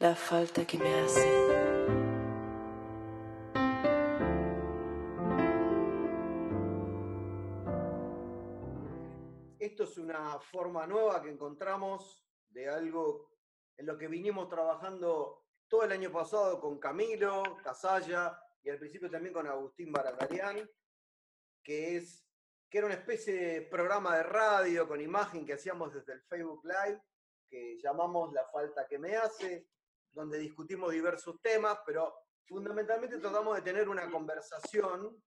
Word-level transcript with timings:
la 0.00 0.14
falta 0.14 0.66
que 0.66 0.78
me 0.78 0.94
hace. 0.94 1.28
Esto 9.58 9.84
es 9.84 9.98
una 9.98 10.40
forma 10.40 10.86
nueva 10.86 11.22
que 11.22 11.28
encontramos 11.28 12.24
de 12.48 12.70
algo 12.70 13.30
en 13.76 13.84
lo 13.84 13.98
que 13.98 14.08
vinimos 14.08 14.48
trabajando 14.48 15.44
todo 15.68 15.84
el 15.84 15.92
año 15.92 16.10
pasado 16.10 16.58
con 16.62 16.80
Camilo, 16.80 17.58
Casalla 17.62 18.42
y 18.62 18.70
al 18.70 18.78
principio 18.78 19.10
también 19.10 19.34
con 19.34 19.46
Agustín 19.46 19.92
Baragarian, 19.92 20.68
que 21.62 21.98
es 21.98 22.26
que 22.70 22.78
era 22.78 22.86
una 22.86 22.96
especie 22.96 23.34
de 23.34 23.62
programa 23.62 24.16
de 24.16 24.22
radio 24.22 24.88
con 24.88 25.00
imagen 25.00 25.44
que 25.44 25.54
hacíamos 25.54 25.92
desde 25.92 26.14
el 26.14 26.22
Facebook 26.22 26.64
Live, 26.64 27.02
que 27.50 27.78
llamamos 27.82 28.32
La 28.32 28.46
falta 28.46 28.86
que 28.86 28.98
me 28.98 29.16
hace, 29.16 29.66
donde 30.12 30.38
discutimos 30.38 30.92
diversos 30.92 31.40
temas, 31.40 31.78
pero 31.86 32.14
fundamentalmente 32.46 33.18
tratamos 33.18 33.56
de 33.56 33.62
tener 33.62 33.88
una 33.88 34.10
conversación 34.10 35.22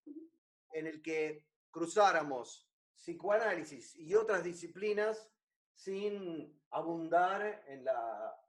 en 0.73 0.87
el 0.87 1.01
que 1.01 1.45
cruzáramos 1.71 2.69
psicoanálisis 2.95 3.95
y 3.95 4.13
otras 4.15 4.43
disciplinas 4.43 5.29
sin 5.73 6.61
abundar 6.71 7.63
en 7.67 7.83
la, 7.83 8.39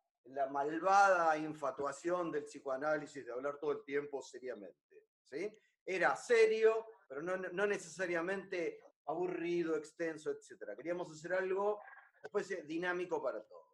malvada 0.50 1.36
infatuación 1.36 2.32
del 2.32 2.44
psicoanálisis 2.44 3.26
de 3.26 3.32
hablar 3.32 3.58
todo 3.58 3.72
el 3.72 3.84
tiempo 3.84 4.22
seriamente. 4.22 5.06
¿sí? 5.22 5.54
Era 5.84 6.16
serio, 6.16 6.86
pero 7.06 7.20
no, 7.20 7.36
no 7.36 7.66
necesariamente 7.66 8.80
aburrido, 9.06 9.76
extenso, 9.76 10.30
etc. 10.30 10.74
Queríamos 10.76 11.10
hacer 11.10 11.34
algo 11.34 11.80
después 12.22 12.66
dinámico 12.66 13.22
para 13.22 13.42
todos. 13.44 13.73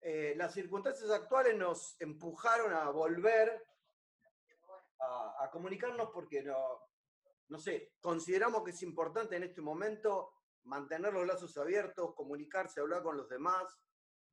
Eh, 0.00 0.34
las 0.36 0.54
circunstancias 0.54 1.10
actuales 1.10 1.56
nos 1.56 2.00
empujaron 2.00 2.72
a 2.72 2.90
volver 2.90 3.64
a, 5.00 5.50
comunicarnos 5.50 6.10
porque 6.12 6.42
no, 6.42 6.56
no 7.48 7.58
sé, 7.58 7.94
consideramos 8.00 8.62
que 8.62 8.70
es 8.70 8.82
importante 8.82 9.36
en 9.36 9.44
este 9.44 9.60
momento 9.60 10.32
mantener 10.64 11.12
los 11.12 11.26
lazos 11.26 11.56
abiertos, 11.56 12.14
comunicarse, 12.14 12.80
hablar 12.80 13.02
con 13.02 13.16
los 13.16 13.28
demás 13.28 13.64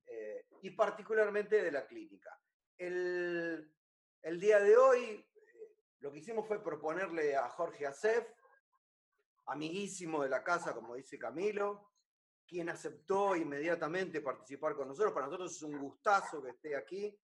eh, 0.06 0.46
y 0.62 0.72
particularmente 0.72 1.64
de 1.64 1.72
la 1.72 1.88
clínica. 1.88 2.38
El, 2.78 3.74
el 4.22 4.40
día 4.40 4.60
de 4.60 4.76
hoy 4.76 5.26
eh, 5.36 5.78
lo 6.00 6.12
que 6.12 6.20
hicimos 6.20 6.48
fue 6.48 6.64
proponerle 6.64 7.36
a 7.36 7.50
Jorge 7.50 7.88
Acef, 7.88 8.28
amiguísimo 9.46 10.24
de 10.24 10.30
la 10.30 10.44
casa, 10.44 10.74
como 10.74 10.96
dice 10.96 11.18
Camilo, 11.18 11.95
quien 12.48 12.70
aceptó 12.70 13.36
inmediatamente 13.36 14.22
participar 14.22 14.76
con 14.76 14.88
nosotros. 14.88 15.14
Para 15.14 15.28
nosotros 15.28 15.56
es 15.56 15.64
un 15.64 15.80
gustazo 15.80 16.42
que 16.42 16.50
esté 16.52 16.76
aquí. 16.76 17.18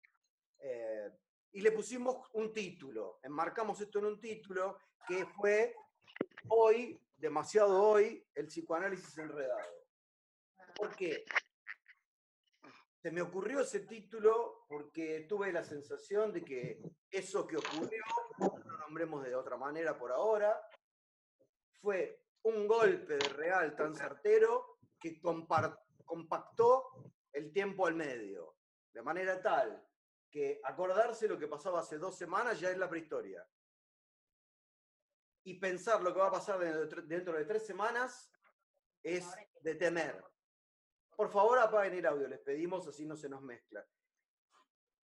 Eh, 0.59 1.11
y 1.51 1.61
le 1.61 1.71
pusimos 1.71 2.29
un 2.33 2.53
título, 2.53 3.19
enmarcamos 3.23 3.81
esto 3.81 3.99
en 3.99 4.05
un 4.05 4.19
título 4.19 4.77
que 5.07 5.25
fue 5.25 5.75
Hoy, 6.47 6.99
demasiado 7.15 7.81
hoy, 7.81 8.25
el 8.33 8.47
psicoanálisis 8.47 9.17
enredado. 9.17 9.69
¿Por 10.75 10.95
qué? 10.95 11.25
Se 13.01 13.11
me 13.11 13.21
ocurrió 13.21 13.61
ese 13.61 13.81
título 13.81 14.65
porque 14.67 15.25
tuve 15.27 15.51
la 15.51 15.63
sensación 15.63 16.33
de 16.33 16.43
que 16.43 16.81
eso 17.11 17.45
que 17.47 17.57
ocurrió, 17.57 18.03
no 18.39 18.57
lo 18.63 18.77
nombremos 18.77 19.23
de 19.23 19.35
otra 19.35 19.57
manera 19.57 19.97
por 19.97 20.11
ahora, 20.11 20.59
fue 21.81 22.21
un 22.43 22.67
golpe 22.67 23.17
de 23.17 23.29
real 23.29 23.75
tan 23.75 23.95
certero 23.95 24.68
que 24.99 25.19
compactó 26.05 27.13
el 27.31 27.51
tiempo 27.51 27.87
al 27.87 27.95
medio, 27.95 28.55
de 28.93 29.01
manera 29.01 29.41
tal 29.41 29.85
que 30.29 30.61
acordarse 30.63 31.27
lo 31.27 31.39
que 31.39 31.47
pasaba 31.47 31.79
hace 31.79 31.97
dos 31.97 32.17
semanas 32.17 32.59
ya 32.59 32.69
es 32.69 32.77
la 32.77 32.89
prehistoria. 32.89 33.47
Y 35.43 35.55
pensar 35.55 36.01
lo 36.01 36.13
que 36.13 36.19
va 36.19 36.27
a 36.27 36.31
pasar 36.31 36.59
dentro 36.59 37.33
de 37.33 37.45
tres 37.45 37.65
semanas 37.65 38.31
es 39.01 39.25
de 39.61 39.75
temer. 39.75 40.23
Por 41.15 41.29
favor, 41.29 41.57
apaguen 41.59 41.95
el 41.95 42.05
audio, 42.05 42.27
les 42.27 42.39
pedimos, 42.39 42.87
así 42.87 43.05
no 43.05 43.15
se 43.15 43.29
nos 43.29 43.41
mezcla. 43.41 43.85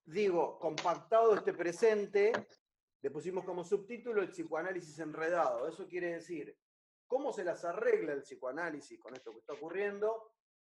Digo, 0.05 0.57
compactado 0.57 1.35
este 1.35 1.53
presente, 1.53 2.31
le 3.01 3.11
pusimos 3.11 3.43
como 3.43 3.63
subtítulo 3.63 4.21
el 4.21 4.29
psicoanálisis 4.29 4.97
enredado. 4.99 5.67
Eso 5.67 5.87
quiere 5.87 6.13
decir 6.13 6.57
cómo 7.07 7.31
se 7.33 7.43
las 7.43 7.63
arregla 7.65 8.13
el 8.13 8.21
psicoanálisis 8.21 8.99
con 8.99 9.15
esto 9.15 9.31
que 9.31 9.39
está 9.39 9.53
ocurriendo 9.53 10.33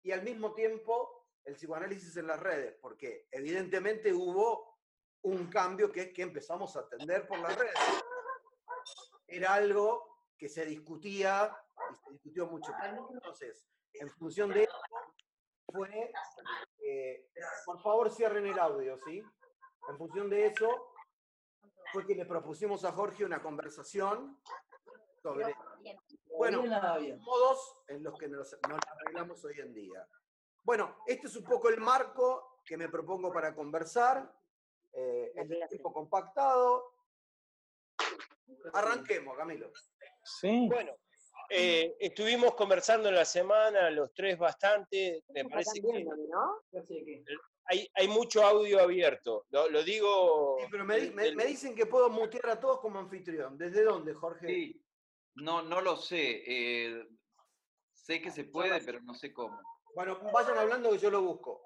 y 0.04 0.12
al 0.12 0.24
mismo 0.24 0.54
tiempo 0.54 1.28
el 1.46 1.56
psicoanálisis 1.56 2.18
en 2.18 2.28
las 2.28 2.40
redes, 2.40 2.76
porque 2.82 3.28
evidentemente 3.32 4.14
hubo 4.14 4.78
un 5.22 5.50
cambio 5.50 5.92
que 5.92 6.02
es 6.02 6.14
que 6.14 6.22
empezamos 6.22 6.76
a 6.76 6.82
atender 6.82 7.26
por 7.28 7.40
las 7.40 7.58
redes. 7.58 7.74
Era 9.26 9.54
algo 9.54 10.24
que 10.38 10.50
se 10.50 10.66
discutía 10.66 11.56
y 11.92 11.96
se 11.96 12.12
discutió 12.12 12.48
mucho 12.48 12.72
Entonces, 12.84 13.68
en 13.94 14.10
función 14.12 14.50
de 14.52 14.64
eso, 14.64 14.82
fue, 15.72 16.12
eh, 16.80 17.30
por 17.66 17.82
favor 17.82 18.12
cierren 18.12 18.46
el 18.46 18.60
audio, 18.60 18.98
¿sí? 19.00 19.22
En 19.90 19.98
función 19.98 20.30
de 20.30 20.48
eso, 20.48 20.94
fue 21.92 22.06
que 22.06 22.16
le 22.16 22.26
propusimos 22.26 22.84
a 22.84 22.92
Jorge 22.92 23.26
una 23.26 23.42
conversación 23.42 24.40
sobre 25.22 25.56
bueno, 26.36 26.64
modos 27.20 27.84
en 27.88 28.04
los 28.04 28.18
que 28.18 28.28
nos, 28.28 28.58
arreglamos 28.64 29.44
hoy 29.46 29.60
en 29.60 29.74
día. 29.74 30.08
Bueno, 30.64 30.98
este 31.06 31.28
es 31.28 31.36
un 31.36 31.44
poco 31.44 31.70
el 31.70 31.80
marco 31.80 32.62
que 32.66 32.78
me 32.78 32.90
propongo 32.90 33.32
para 33.32 33.56
conversar, 33.56 34.32
eh, 34.94 35.32
el 35.36 35.68
tiempo 35.70 35.94
compactado. 35.94 36.94
Arranquemos, 38.74 39.38
Camilo. 39.38 39.72
Sí. 40.24 40.68
Bueno, 40.68 40.94
eh, 41.50 41.96
estuvimos 42.00 42.56
conversando 42.56 43.08
en 43.10 43.16
la 43.16 43.26
semana, 43.26 43.90
los 43.90 44.14
tres 44.14 44.38
bastante. 44.38 45.24
Me 45.30 45.46
parece 45.46 45.82
que, 45.82 46.06
hay, 47.66 47.90
hay, 47.94 48.08
mucho 48.08 48.44
audio 48.44 48.82
abierto. 48.82 49.46
Lo, 49.50 49.84
digo. 49.84 50.58
Sí, 50.60 50.68
pero 50.70 50.84
me, 50.84 51.12
me, 51.12 51.46
dicen 51.46 51.76
que 51.76 51.86
puedo 51.86 52.10
mutear 52.10 52.50
a 52.50 52.60
todos 52.60 52.80
como 52.80 53.00
anfitrión. 53.00 53.58
¿Desde 53.58 53.84
dónde, 53.84 54.14
Jorge? 54.14 54.48
Sí. 54.48 54.87
No, 55.38 55.62
no 55.62 55.82
lo 55.82 55.98
sé. 55.98 56.44
Eh, 56.46 57.08
sé 57.92 58.22
que 58.22 58.32
se 58.32 58.46
puede, 58.46 58.82
pero 58.82 59.02
no 59.02 59.14
sé 59.14 59.34
cómo. 59.34 59.60
Bueno, 59.96 60.20
vayan 60.34 60.58
hablando 60.58 60.92
que 60.92 61.00
yo 61.00 61.10
lo 61.10 61.22
busco. 61.22 61.62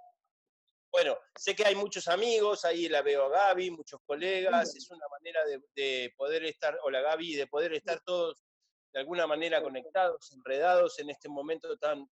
Bueno, 0.91 1.17
sé 1.37 1.55
que 1.55 1.65
hay 1.65 1.75
muchos 1.75 2.09
amigos, 2.09 2.65
ahí 2.65 2.89
la 2.89 3.01
veo 3.01 3.25
a 3.25 3.29
Gaby, 3.29 3.71
muchos 3.71 4.01
colegas, 4.05 4.75
es 4.75 4.91
una 4.91 5.07
manera 5.07 5.39
de, 5.73 6.13
poder 6.17 6.43
estar, 6.43 6.77
hola 6.83 6.99
Gaby, 6.99 7.35
de 7.35 7.47
poder 7.47 7.73
estar 7.73 8.01
todos 8.01 8.43
de 8.91 8.99
alguna 8.99 9.25
manera 9.25 9.63
conectados, 9.63 10.33
enredados 10.33 10.99
en 10.99 11.09
este 11.09 11.29
momento 11.29 11.77
tan, 11.77 12.05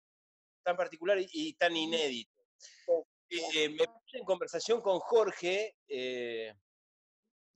tan 0.63 0.77
particular 0.77 1.17
y, 1.19 1.53
tan 1.55 1.75
inédito. 1.75 2.31
Eh, 3.29 3.67
me 3.67 3.85
puse 3.85 4.17
en 4.17 4.23
conversación 4.23 4.79
con 4.79 4.99
Jorge, 4.99 5.75
eh, 5.89 6.53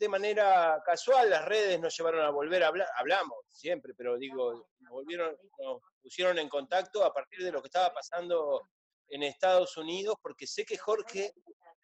de 0.03 0.09
manera 0.09 0.83
casual, 0.85 1.29
las 1.29 1.45
redes 1.45 1.79
nos 1.79 1.95
llevaron 1.97 2.25
a 2.25 2.29
volver 2.29 2.61
a 2.61 2.67
hablar, 2.67 2.89
hablamos 2.97 3.37
siempre, 3.47 3.93
pero 3.95 4.17
digo, 4.17 4.67
nos, 4.79 4.91
volvieron, 4.91 5.33
nos 5.59 5.81
pusieron 6.01 6.37
en 6.39 6.49
contacto 6.49 7.05
a 7.05 7.13
partir 7.13 7.41
de 7.41 7.53
lo 7.53 7.61
que 7.61 7.67
estaba 7.67 7.93
pasando 7.93 8.67
en 9.07 9.23
Estados 9.23 9.77
Unidos, 9.77 10.17
porque 10.21 10.45
sé 10.45 10.65
que 10.65 10.77
Jorge 10.77 11.33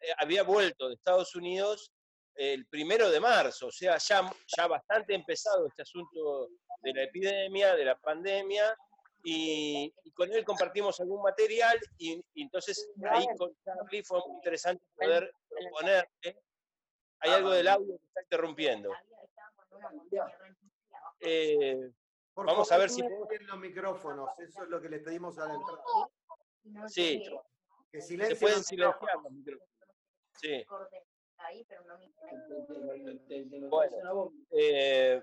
eh, 0.00 0.12
había 0.18 0.42
vuelto 0.42 0.88
de 0.88 0.96
Estados 0.96 1.34
Unidos 1.34 1.92
el 2.34 2.66
primero 2.66 3.10
de 3.10 3.20
marzo, 3.20 3.68
o 3.68 3.72
sea, 3.72 3.96
ya, 3.96 4.30
ya 4.54 4.66
bastante 4.66 5.14
empezado 5.14 5.66
este 5.66 5.82
asunto 5.82 6.48
de 6.82 6.92
la 6.92 7.04
epidemia, 7.04 7.74
de 7.74 7.86
la 7.86 7.98
pandemia, 7.98 8.76
y, 9.24 9.92
con 10.14 10.30
él 10.30 10.44
compartimos 10.44 11.00
algún 11.00 11.22
material, 11.22 11.78
y, 11.96 12.22
entonces 12.34 12.90
ahí 13.10 13.24
con 13.38 13.50
Charlie 13.64 14.02
fue 14.02 14.20
muy 14.26 14.36
interesante 14.36 14.84
poder 14.94 15.32
proponerle 15.48 16.38
hay 17.20 17.30
algo 17.32 17.50
del 17.50 17.68
audio 17.68 17.98
que 17.98 18.06
está 18.06 18.22
interrumpiendo. 18.22 18.92
Eh, 21.20 21.90
vamos 22.34 22.72
a 22.72 22.78
ver 22.78 22.90
si 22.90 23.02
los 23.02 23.58
micrófonos, 23.58 24.30
eso 24.38 24.62
es 24.62 24.68
lo 24.68 24.80
que 24.80 24.88
les 24.88 25.02
pedimos 25.02 25.38
a 25.38 25.46
la 25.46 25.54
entrada. 25.54 26.88
Sí. 26.88 27.22
Que 27.92 28.00
se 28.00 28.36
pueden 28.36 28.64
silenciar 28.64 28.96
los 29.22 29.32
micrófonos. 29.32 29.68
Sí. 30.40 30.64
Bueno, 33.68 34.32
eh, 34.50 35.22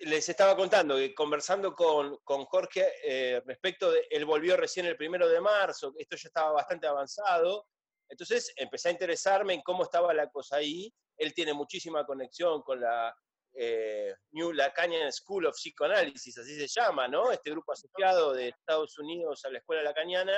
les 0.00 0.28
estaba 0.28 0.56
contando 0.56 0.96
que 0.96 1.14
conversando 1.14 1.74
con, 1.74 2.18
con 2.18 2.44
Jorge 2.44 2.92
eh, 3.04 3.42
respecto 3.44 3.90
de, 3.90 4.06
él 4.10 4.24
volvió 4.24 4.56
recién 4.56 4.86
el 4.86 4.96
primero 4.96 5.28
de 5.28 5.40
marzo, 5.40 5.92
esto 5.98 6.16
ya 6.16 6.28
estaba 6.28 6.52
bastante 6.52 6.86
avanzado, 6.86 7.66
entonces 8.08 8.52
empecé 8.56 8.88
a 8.88 8.92
interesarme 8.92 9.54
en 9.54 9.62
cómo 9.62 9.84
estaba 9.84 10.14
la 10.14 10.30
cosa 10.30 10.56
ahí. 10.56 10.92
Él 11.16 11.34
tiene 11.34 11.52
muchísima 11.52 12.06
conexión 12.06 12.62
con 12.62 12.80
la 12.80 13.14
eh, 13.54 14.14
New 14.32 14.52
Lacanian 14.52 15.12
School 15.12 15.46
of 15.46 15.56
Psychoanalysis, 15.56 16.38
así 16.38 16.54
se 16.54 16.68
llama, 16.68 17.08
¿no? 17.08 17.32
Este 17.32 17.50
grupo 17.50 17.72
asociado 17.72 18.32
de 18.32 18.48
Estados 18.48 18.98
Unidos 18.98 19.44
a 19.44 19.50
la 19.50 19.58
Escuela 19.58 19.82
Lacaniana. 19.82 20.36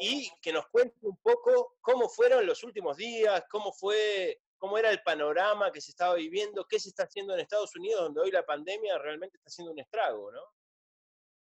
y 0.00 0.30
que 0.40 0.52
nos 0.52 0.68
cuente 0.68 0.96
un 1.02 1.16
poco 1.18 1.76
cómo 1.80 2.08
fueron 2.08 2.46
los 2.46 2.62
últimos 2.62 2.96
días, 2.96 3.42
cómo 3.50 3.72
fue, 3.72 4.40
cómo 4.56 4.78
era 4.78 4.90
el 4.90 5.02
panorama 5.02 5.72
que 5.72 5.80
se 5.80 5.90
estaba 5.90 6.14
viviendo, 6.14 6.66
qué 6.66 6.78
se 6.78 6.90
está 6.90 7.04
haciendo 7.04 7.34
en 7.34 7.40
Estados 7.40 7.74
Unidos, 7.74 8.02
donde 8.02 8.20
hoy 8.20 8.30
la 8.30 8.44
pandemia 8.46 8.98
realmente 8.98 9.36
está 9.36 9.48
haciendo 9.48 9.72
un 9.72 9.80
estrago, 9.80 10.30
¿no? 10.30 10.42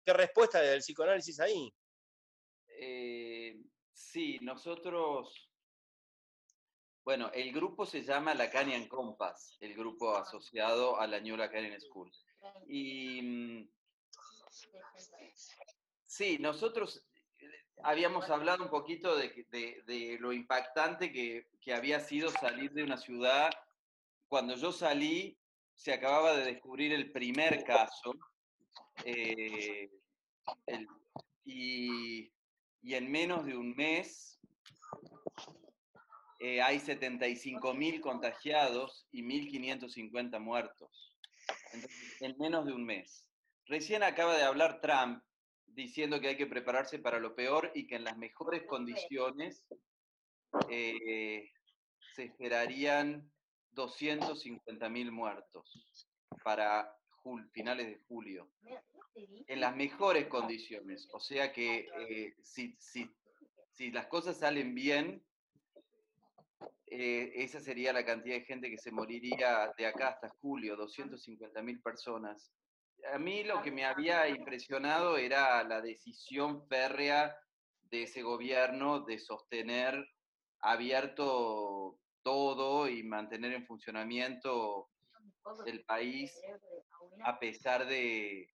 ¿Qué 0.05 0.13
respuesta 0.13 0.61
del 0.61 0.81
psicoanálisis 0.81 1.41
ahí? 1.41 1.75
Eh, 2.81 3.57
sí, 3.99 4.39
nosotros, 4.41 5.51
bueno, 7.05 7.31
el 7.35 7.53
grupo 7.53 7.85
se 7.85 8.03
llama 8.03 8.35
Lacanian 8.35 8.87
Compass, 8.87 9.57
el 9.61 9.75
grupo 9.75 10.17
asociado 10.17 11.01
a 11.01 11.07
la 11.07 11.21
New 11.21 11.37
Lacanian 11.37 11.81
School. 11.81 12.11
Y 12.67 13.21
mm, 13.23 13.69
sí, 16.07 16.39
nosotros 16.39 17.05
habíamos 17.83 18.31
hablado 18.31 18.65
un 18.65 18.71
poquito 18.71 19.17
de, 19.17 20.17
lo 20.21 20.33
impactante 20.33 21.13
que, 21.13 21.47
había 21.75 22.01
sido 22.01 22.31
salir 22.31 22.73
de 22.73 22.83
una 22.83 22.97
ciudad. 22.97 23.51
Cuando 24.27 24.55
yo 24.55 24.73
salí, 24.73 25.37
se 25.75 25.93
acababa 25.93 26.35
de 26.35 26.47
descubrir 26.47 26.95
el 26.95 27.13
primer 27.13 27.63
caso. 27.65 28.15
Eh, 29.05 29.91
y, 31.45 32.31
en 32.83 33.11
menos 33.11 33.45
de 33.45 33.57
un 33.57 33.75
mes 33.77 34.41
eh, 36.41 36.63
hay 36.63 36.79
75.000 36.79 38.01
contagiados 38.01 39.07
y 39.11 39.23
1.550 39.23 40.39
muertos. 40.41 41.17
en 42.21 42.37
menos 42.39 42.67
de 42.67 42.73
un 42.73 42.85
mes. 42.85 43.27
Recién 43.67 44.03
acaba 44.03 44.37
de 44.37 44.45
hablar 44.45 44.81
Trump 44.81 45.23
diciendo 45.67 46.21
que 46.21 46.29
hay 46.29 46.37
que 46.37 46.47
prepararse 46.47 46.99
para 46.99 47.19
lo 47.19 47.35
peor 47.35 47.71
y 47.75 47.87
que 47.87 47.97
en 47.97 48.05
las 48.05 48.17
mejores 48.17 48.65
condiciones 48.67 49.65
eh, 50.71 51.51
se 52.15 52.25
esperarían 52.25 53.31
250.000 53.75 55.11
muertos 55.11 56.05
para 56.43 56.93
finales 57.53 57.87
de 57.87 57.99
julio. 58.09 58.51
En 59.47 59.61
las 59.61 59.75
mejores 59.75 60.29
condiciones. 60.29 61.09
O 61.13 61.21
sea 61.21 61.53
que 61.53 61.89
eh, 61.99 62.35
si, 62.43 62.77
si, 62.79 63.91
las 63.91 64.07
cosas 64.07 64.39
salen 64.39 64.75
bien, 64.75 65.23
eh, 66.87 67.33
esa 67.35 67.61
sería 67.61 67.93
la 67.93 68.05
cantidad 68.05 68.37
de 68.37 68.45
gente 68.45 68.71
que 68.71 68.79
se 68.79 68.91
moriría 68.91 69.73
de 69.77 69.87
acá 69.87 70.09
hasta 70.09 70.29
julio, 70.41 70.77
250.000 70.77 71.83
personas 71.83 72.53
a 73.13 73.19
mí 73.19 73.45
lo 73.45 73.63
que 73.63 73.71
me 73.71 73.85
había 73.85 74.29
impresionado 74.29 75.17
era 75.17 75.63
la 75.65 75.81
decisión 75.81 76.67
férrea 76.69 77.37
de 77.91 78.03
ese 78.03 78.23
gobierno 78.23 79.01
de 79.01 79.19
sostener 79.19 80.07
abierto 80.61 81.99
todo 82.23 82.89
y 82.89 83.03
mantener 83.03 83.53
en 83.53 83.67
funcionamiento 83.67 84.91
el 85.67 85.85
país 85.85 86.39
a 87.25 87.39
pesar 87.39 87.87
de, 87.87 88.51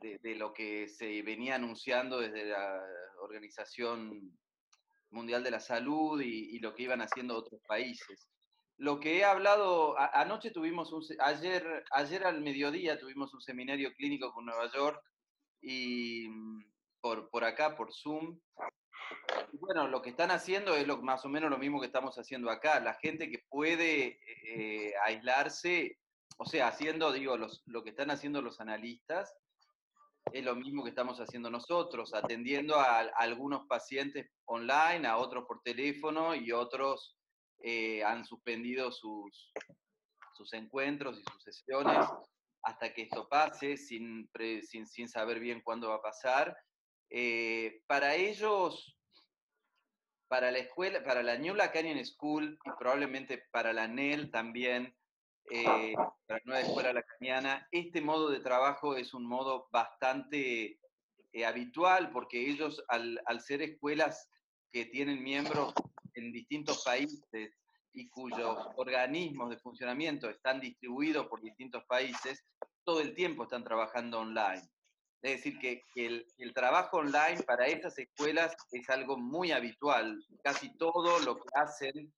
de, 0.00 0.34
lo 0.34 0.52
que 0.52 0.88
se 0.88 1.22
venía 1.22 1.56
anunciando 1.56 2.20
desde 2.20 2.46
la 2.46 2.82
Organización 3.22 4.38
Mundial 5.10 5.42
de 5.42 5.50
la 5.50 5.60
Salud 5.60 6.20
y 6.20 6.58
lo 6.60 6.74
que 6.74 6.84
iban 6.84 7.02
haciendo 7.02 7.36
otros 7.36 7.60
países 7.66 8.30
lo 8.80 8.98
que 8.98 9.18
he 9.18 9.24
hablado, 9.24 9.94
anoche 10.14 10.50
tuvimos 10.50 10.90
ayer, 11.18 11.84
ayer 11.92 12.24
al 12.24 12.40
mediodía 12.40 12.98
tuvimos 12.98 13.32
un 13.34 13.42
seminario 13.42 13.92
clínico 13.94 14.32
con 14.32 14.46
Nueva 14.46 14.70
York 14.72 15.02
y 15.60 16.26
mm, 16.30 16.64
por, 17.02 17.28
por 17.28 17.44
acá, 17.44 17.76
por 17.76 17.92
Zoom. 17.92 18.40
bueno, 19.52 19.86
lo 19.86 20.00
que 20.00 20.08
están 20.08 20.30
haciendo 20.30 20.74
es 20.74 20.86
lo, 20.86 20.96
más 21.02 21.26
o 21.26 21.28
menos 21.28 21.50
lo 21.50 21.58
mismo 21.58 21.78
que 21.78 21.88
estamos 21.88 22.16
haciendo 22.16 22.50
acá. 22.50 22.80
La 22.80 22.94
gente 22.94 23.30
que 23.30 23.44
puede 23.50 24.18
eh, 24.46 24.94
aislarse, 25.04 25.98
o 26.40 26.46
sea, 26.46 26.68
haciendo, 26.68 27.12
digo, 27.12 27.36
lo 27.36 27.84
que 27.84 27.90
están 27.90 28.10
haciendo 28.10 28.40
los 28.40 28.60
analistas, 28.60 29.36
es 30.32 30.42
lo 30.42 30.56
mismo 30.56 30.82
que 30.82 30.88
estamos 30.88 31.20
haciendo 31.20 31.50
nosotros, 31.50 32.14
atendiendo 32.14 32.76
a 32.80 33.00
algunos 33.00 33.66
pacientes 33.66 34.30
online, 34.46 35.06
a 35.06 35.18
otros 35.18 35.44
por 35.46 35.60
teléfono 35.62 36.34
y 36.34 36.50
otros 36.50 37.18
eh, 37.62 38.02
han 38.04 38.24
suspendido 38.24 38.90
sus, 38.90 39.52
sus 40.32 40.50
encuentros 40.54 41.18
y 41.18 41.24
sus 41.30 41.42
sesiones 41.42 42.08
hasta 42.62 42.94
que 42.94 43.02
esto 43.02 43.28
pase, 43.28 43.76
sin, 43.76 44.30
sin, 44.62 44.86
sin 44.86 45.10
saber 45.10 45.40
bien 45.40 45.60
cuándo 45.60 45.90
va 45.90 45.96
a 45.96 46.02
pasar. 46.02 46.56
Eh, 47.10 47.82
para 47.86 48.14
ellos, 48.14 48.96
para 50.26 50.50
la 50.50 50.60
escuela, 50.60 51.04
para 51.04 51.22
la 51.22 51.36
New 51.36 51.54
Lacanian 51.54 52.02
School 52.02 52.58
y 52.64 52.70
probablemente 52.78 53.44
para 53.52 53.74
la 53.74 53.86
NEL 53.88 54.30
también, 54.30 54.96
eh, 55.50 55.94
para 56.26 56.40
nueva 56.44 56.60
escuela 56.60 56.92
lacaniana, 56.92 57.66
este 57.70 58.00
modo 58.00 58.30
de 58.30 58.40
trabajo 58.40 58.96
es 58.96 59.14
un 59.14 59.26
modo 59.26 59.68
bastante 59.70 60.78
habitual 61.46 62.10
porque 62.10 62.48
ellos, 62.48 62.84
al, 62.88 63.20
al 63.26 63.40
ser 63.40 63.62
escuelas 63.62 64.28
que 64.72 64.86
tienen 64.86 65.22
miembros 65.22 65.72
en 66.14 66.32
distintos 66.32 66.82
países 66.84 67.56
y 67.92 68.08
cuyos 68.08 68.68
organismos 68.76 69.50
de 69.50 69.58
funcionamiento 69.58 70.28
están 70.28 70.60
distribuidos 70.60 71.26
por 71.26 71.40
distintos 71.40 71.84
países, 71.86 72.44
todo 72.84 73.00
el 73.00 73.14
tiempo 73.14 73.44
están 73.44 73.64
trabajando 73.64 74.20
online. 74.20 74.62
Es 75.22 75.36
decir, 75.36 75.58
que, 75.58 75.82
el, 75.96 76.54
trabajo 76.54 76.98
online 76.98 77.42
para 77.42 77.66
esas 77.66 77.98
escuelas 77.98 78.56
es 78.72 78.88
algo 78.88 79.18
muy 79.18 79.52
habitual. 79.52 80.24
Casi 80.42 80.76
todo 80.78 81.18
lo 81.20 81.36
que 81.36 81.48
hacen 81.54 82.12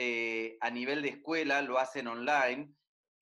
eh, 0.00 0.56
a 0.60 0.70
nivel 0.70 1.02
de 1.02 1.08
escuela 1.08 1.60
lo 1.60 1.76
hacen 1.76 2.06
online, 2.06 2.72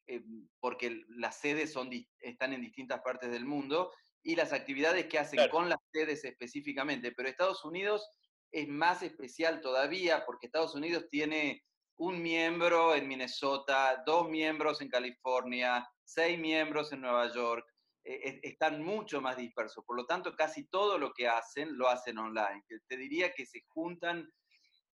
eh, 0.06 0.22
porque 0.60 1.04
las 1.08 1.40
sedes 1.40 1.72
son, 1.72 1.88
están 2.18 2.52
en 2.52 2.60
distintas 2.60 3.00
partes 3.00 3.30
del 3.30 3.46
mundo 3.46 3.94
y 4.22 4.36
las 4.36 4.52
actividades 4.52 5.06
que 5.06 5.18
hacen 5.18 5.48
con 5.48 5.70
las 5.70 5.78
sedes 5.90 6.22
específicamente. 6.26 7.12
Pero 7.12 7.30
Estados 7.30 7.64
Unidos 7.64 8.06
es 8.52 8.68
más 8.68 9.02
especial 9.02 9.62
todavía 9.62 10.26
porque 10.26 10.48
Estados 10.48 10.74
Unidos 10.74 11.06
tiene 11.10 11.64
un 11.96 12.20
miembro 12.20 12.94
en 12.94 13.08
Minnesota, 13.08 14.02
dos 14.04 14.28
miembros 14.28 14.82
en 14.82 14.90
California, 14.90 15.88
seis 16.04 16.38
miembros 16.38 16.92
en 16.92 17.00
Nueva 17.00 17.32
York. 17.32 17.64
Eh, 18.04 18.38
están 18.42 18.82
mucho 18.82 19.22
más 19.22 19.38
dispersos. 19.38 19.82
Por 19.86 19.96
lo 19.96 20.04
tanto, 20.04 20.36
casi 20.36 20.68
todo 20.68 20.98
lo 20.98 21.14
que 21.14 21.26
hacen 21.26 21.78
lo 21.78 21.88
hacen 21.88 22.18
online. 22.18 22.62
Te 22.86 22.98
diría 22.98 23.32
que 23.32 23.46
se 23.46 23.62
juntan 23.68 24.30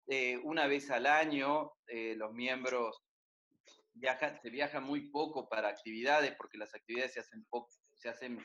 eh, 0.07 0.39
una 0.45 0.67
vez 0.67 0.91
al 0.91 1.07
año 1.07 1.73
eh, 1.87 2.15
los 2.17 2.33
miembros. 2.33 3.03
se 4.43 4.51
viaja 4.51 4.81
muy 4.81 5.11
poco 5.11 5.49
para 5.49 5.69
actividades 5.69 6.35
porque 6.37 6.59
las 6.59 6.75
actividades 6.75 7.15
se 7.15 7.21
hacen, 7.21 7.47
se 7.97 8.09
hacen, 8.09 8.45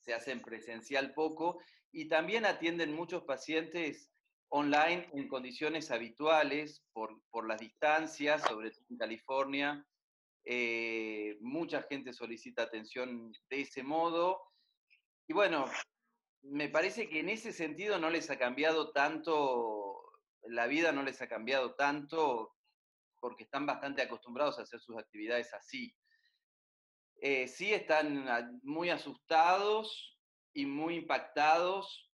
se 0.00 0.14
hacen 0.14 0.40
presencial 0.40 1.12
poco 1.14 1.60
y 1.92 2.08
también 2.08 2.46
atienden 2.46 2.94
muchos 2.94 3.24
pacientes 3.24 4.10
online 4.50 5.08
en 5.12 5.28
condiciones 5.28 5.90
habituales 5.90 6.82
por, 6.92 7.20
por 7.30 7.46
las 7.46 7.60
distancias, 7.60 8.42
sobre 8.42 8.70
todo 8.70 8.84
en 8.90 8.96
California. 8.96 9.86
Eh, 10.44 11.36
mucha 11.40 11.82
gente 11.82 12.12
solicita 12.12 12.62
atención 12.62 13.32
de 13.50 13.60
ese 13.60 13.82
modo. 13.82 14.40
Y 15.26 15.34
bueno, 15.34 15.66
me 16.42 16.68
parece 16.68 17.08
que 17.08 17.20
en 17.20 17.28
ese 17.28 17.52
sentido 17.52 17.98
no 17.98 18.08
les 18.10 18.30
ha 18.30 18.38
cambiado 18.38 18.92
tanto, 18.92 19.87
la 20.42 20.66
vida 20.66 20.92
no 20.92 21.02
les 21.02 21.20
ha 21.22 21.28
cambiado 21.28 21.74
tanto 21.74 22.54
porque 23.20 23.44
están 23.44 23.66
bastante 23.66 24.02
acostumbrados 24.02 24.58
a 24.58 24.62
hacer 24.62 24.80
sus 24.80 24.96
actividades 24.96 25.52
así. 25.52 25.94
Eh, 27.20 27.48
sí 27.48 27.72
están 27.72 28.60
muy 28.62 28.90
asustados 28.90 30.18
y 30.52 30.66
muy 30.66 30.96
impactados. 30.96 32.08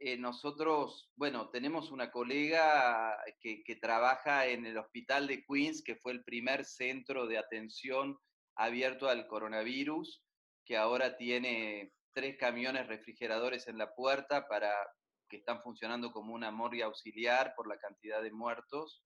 Eh, 0.00 0.16
nosotros, 0.16 1.12
bueno, 1.14 1.50
tenemos 1.50 1.90
una 1.90 2.10
colega 2.10 3.16
que, 3.40 3.62
trabaja 3.80 4.46
en 4.46 4.66
el 4.66 4.78
hospital 4.78 5.26
de 5.26 5.44
Queens, 5.44 5.82
que 5.82 5.96
fue 5.96 6.12
el 6.12 6.24
primer 6.24 6.64
centro 6.64 7.26
de 7.26 7.38
atención 7.38 8.18
abierto 8.56 9.08
al 9.08 9.26
coronavirus, 9.26 10.24
que 10.64 10.76
ahora 10.76 11.16
tiene 11.16 11.92
tres 12.12 12.36
camiones 12.38 12.88
refrigeradores 12.88 13.68
en 13.68 13.78
la 13.78 13.94
puerta 13.94 14.48
para 14.48 14.74
que 15.30 15.38
están 15.38 15.62
funcionando 15.62 16.12
como 16.12 16.34
una 16.34 16.50
morgue 16.50 16.82
auxiliar 16.82 17.54
por 17.54 17.68
la 17.68 17.78
cantidad 17.78 18.20
de 18.22 18.32
muertos. 18.32 19.02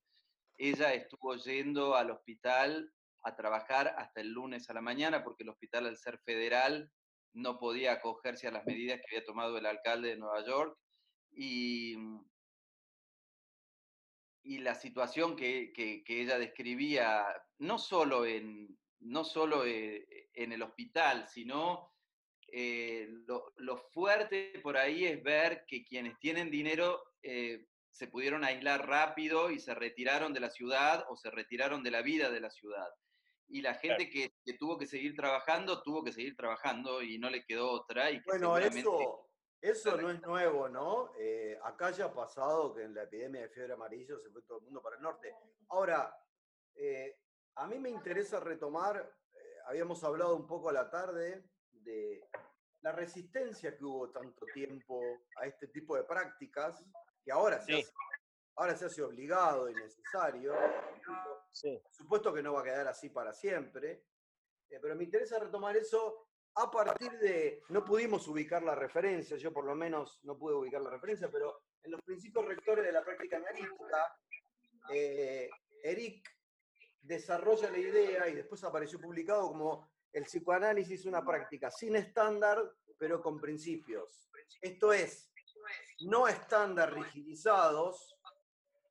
Ella 0.57 0.93
estuvo 0.95 1.37
yendo 1.37 1.95
al 1.95 2.11
hospital 2.11 2.93
a 3.23 3.37
trabajar 3.37 3.95
hasta 3.99 4.21
el 4.21 4.31
lunes 4.31 4.69
a 4.69 4.75
la 4.75 4.81
mañana 4.81 5.23
porque 5.23 5.45
el 5.45 5.51
hospital 5.51 5.87
al 5.87 5.97
ser 5.97 6.19
federal 6.25 6.91
no 7.35 7.59
podía 7.59 7.93
acogerse 7.93 8.49
a 8.49 8.53
las 8.53 8.65
medidas 8.65 8.99
que 8.99 9.17
había 9.17 9.27
tomado 9.27 9.59
el 9.59 9.67
alcalde 9.67 10.11
de 10.11 10.17
Nueva 10.17 10.45
York 10.45 10.79
y, 11.33 11.97
y 14.43 14.59
la 14.59 14.75
situación 14.75 15.37
que, 15.37 15.73
ella 16.07 16.39
describía, 16.39 17.25
no 17.59 17.79
solo 17.79 18.25
en, 18.25 18.79
no 19.01 19.25
solo 19.25 19.65
eh, 19.67 20.07
en 20.33 20.53
el 20.53 20.63
hospital, 20.63 21.27
sino 21.29 21.94
eh, 22.57 23.09
lo, 23.27 23.53
lo 23.57 23.77
fuerte 23.77 24.53
por 24.63 24.77
ahí 24.77 25.07
es 25.07 25.21
ver 25.25 25.65
que 25.67 25.85
quienes 25.85 26.17
tienen 26.21 26.53
dinero 26.53 27.03
eh, 27.21 27.67
se 27.91 28.07
pudieron 28.07 28.45
aislar 28.45 28.87
rápido 28.87 29.51
y 29.51 29.59
se 29.59 29.75
retiraron 29.75 30.33
de 30.33 30.39
la 30.39 30.51
ciudad 30.51 31.05
o 31.09 31.17
se 31.17 31.33
retiraron 31.33 31.83
de 31.83 31.91
la 31.91 32.01
vida 32.01 32.31
de 32.31 32.39
la 32.39 32.51
ciudad. 32.51 32.89
Y 33.49 33.61
la 33.61 33.75
gente 33.75 34.09
que, 34.09 34.33
que 34.45 34.53
tuvo 34.57 34.79
que 34.79 34.87
seguir 34.87 35.17
trabajando, 35.17 35.83
tuvo 35.83 36.05
que 36.05 36.13
seguir 36.13 36.37
trabajando 36.37 37.03
y 37.03 37.19
no 37.19 37.29
le 37.29 37.45
quedó 37.45 37.73
otra. 37.73 38.13
Y 38.13 38.19
que 38.19 38.31
Bueno, 38.31 38.57
eso, 38.57 39.29
eso 39.61 39.97
no 40.01 40.11
es 40.13 40.23
nuevo, 40.23 40.69
¿no? 40.69 41.11
Eh, 41.19 41.59
acá 41.65 41.91
ya 41.91 42.05
ha 42.05 42.15
pasado 42.15 42.73
que 42.73 42.85
en 42.85 42.95
la 42.95 43.03
epidemia 43.03 43.41
de 43.41 43.49
fiebre 43.49 43.73
amarillo 43.73 44.17
se 44.21 44.31
fue 44.31 44.43
todo 44.43 44.59
el 44.59 44.65
mundo 44.67 44.81
para 44.81 44.95
el 44.95 45.03
norte. 45.03 45.35
Ahora, 45.71 46.17
a 47.57 47.67
mí 47.67 47.81
me 47.81 47.91
interesa 47.91 48.39
retomar, 48.39 49.13
habíamos 49.67 50.05
hablado 50.05 50.37
un 50.37 50.47
poco 50.47 50.69
a 50.69 50.73
la 50.73 50.89
tarde 50.89 51.51
de 51.85 52.25
la 52.83 52.93
resistencia 52.93 53.77
que 53.77 53.85
hubo 53.85 54.11
tanto 54.11 54.45
tiempo 54.53 55.01
a 55.37 55.47
este 55.47 55.69
tipo 55.69 55.97
de 55.97 56.05
prácticas, 56.05 56.85
que 57.25 57.33
ahora 57.33 57.61
se, 57.61 57.73
Sí. 57.73 57.81
hace, 57.81 57.93
ahora 58.57 58.77
se 58.77 58.85
hace 58.87 59.03
obligado 59.03 59.71
y 59.71 59.75
necesario. 59.75 60.55
Sí. 61.53 61.81
Por 61.83 61.93
supuesto 61.93 62.35
que 62.35 62.43
no 62.43 62.53
va 62.55 62.61
a 62.61 62.65
quedar 62.65 62.89
así 62.89 63.09
para 63.09 63.33
siempre, 63.33 64.05
eh, 64.69 64.79
pero 64.81 64.95
me 64.97 65.05
interesa 65.05 65.39
retomar 65.39 65.77
eso 65.77 66.29
a 66.57 66.71
partir 66.71 67.11
de, 67.19 67.63
no 67.71 67.85
pudimos 67.85 68.29
ubicar 68.29 68.63
la 68.63 68.75
referencia, 68.75 69.37
yo 69.37 69.53
por 69.53 69.65
lo 69.65 69.75
menos 69.75 70.21
no 70.25 70.39
pude 70.39 70.55
ubicar 70.55 70.83
la 70.83 70.91
referencia, 70.91 71.29
pero 71.31 71.63
en 71.83 71.91
los 71.91 72.03
principios 72.03 72.45
rectores 72.45 72.85
de 72.85 72.93
la 72.93 73.03
práctica 73.03 73.39
analítica, 73.39 74.17
eh, 74.91 75.51
Eric 75.83 76.29
desarrolla 77.01 77.71
la 77.71 77.79
idea 77.79 78.29
y 78.29 78.35
después 78.35 78.63
apareció 78.63 79.01
publicado 79.01 79.49
como 79.49 79.94
el 80.15 80.25
psicoanálisis 80.25 81.05
una 81.07 81.25
práctica 81.25 81.71
sin 81.71 81.97
estándar, 81.97 82.63
pero 82.97 83.21
con 83.21 83.41
principios. 83.41 84.31
Esto 84.61 84.93
es, 84.93 85.29
no 86.03 86.29
estándar 86.29 86.95
rigidizados, 86.95 88.17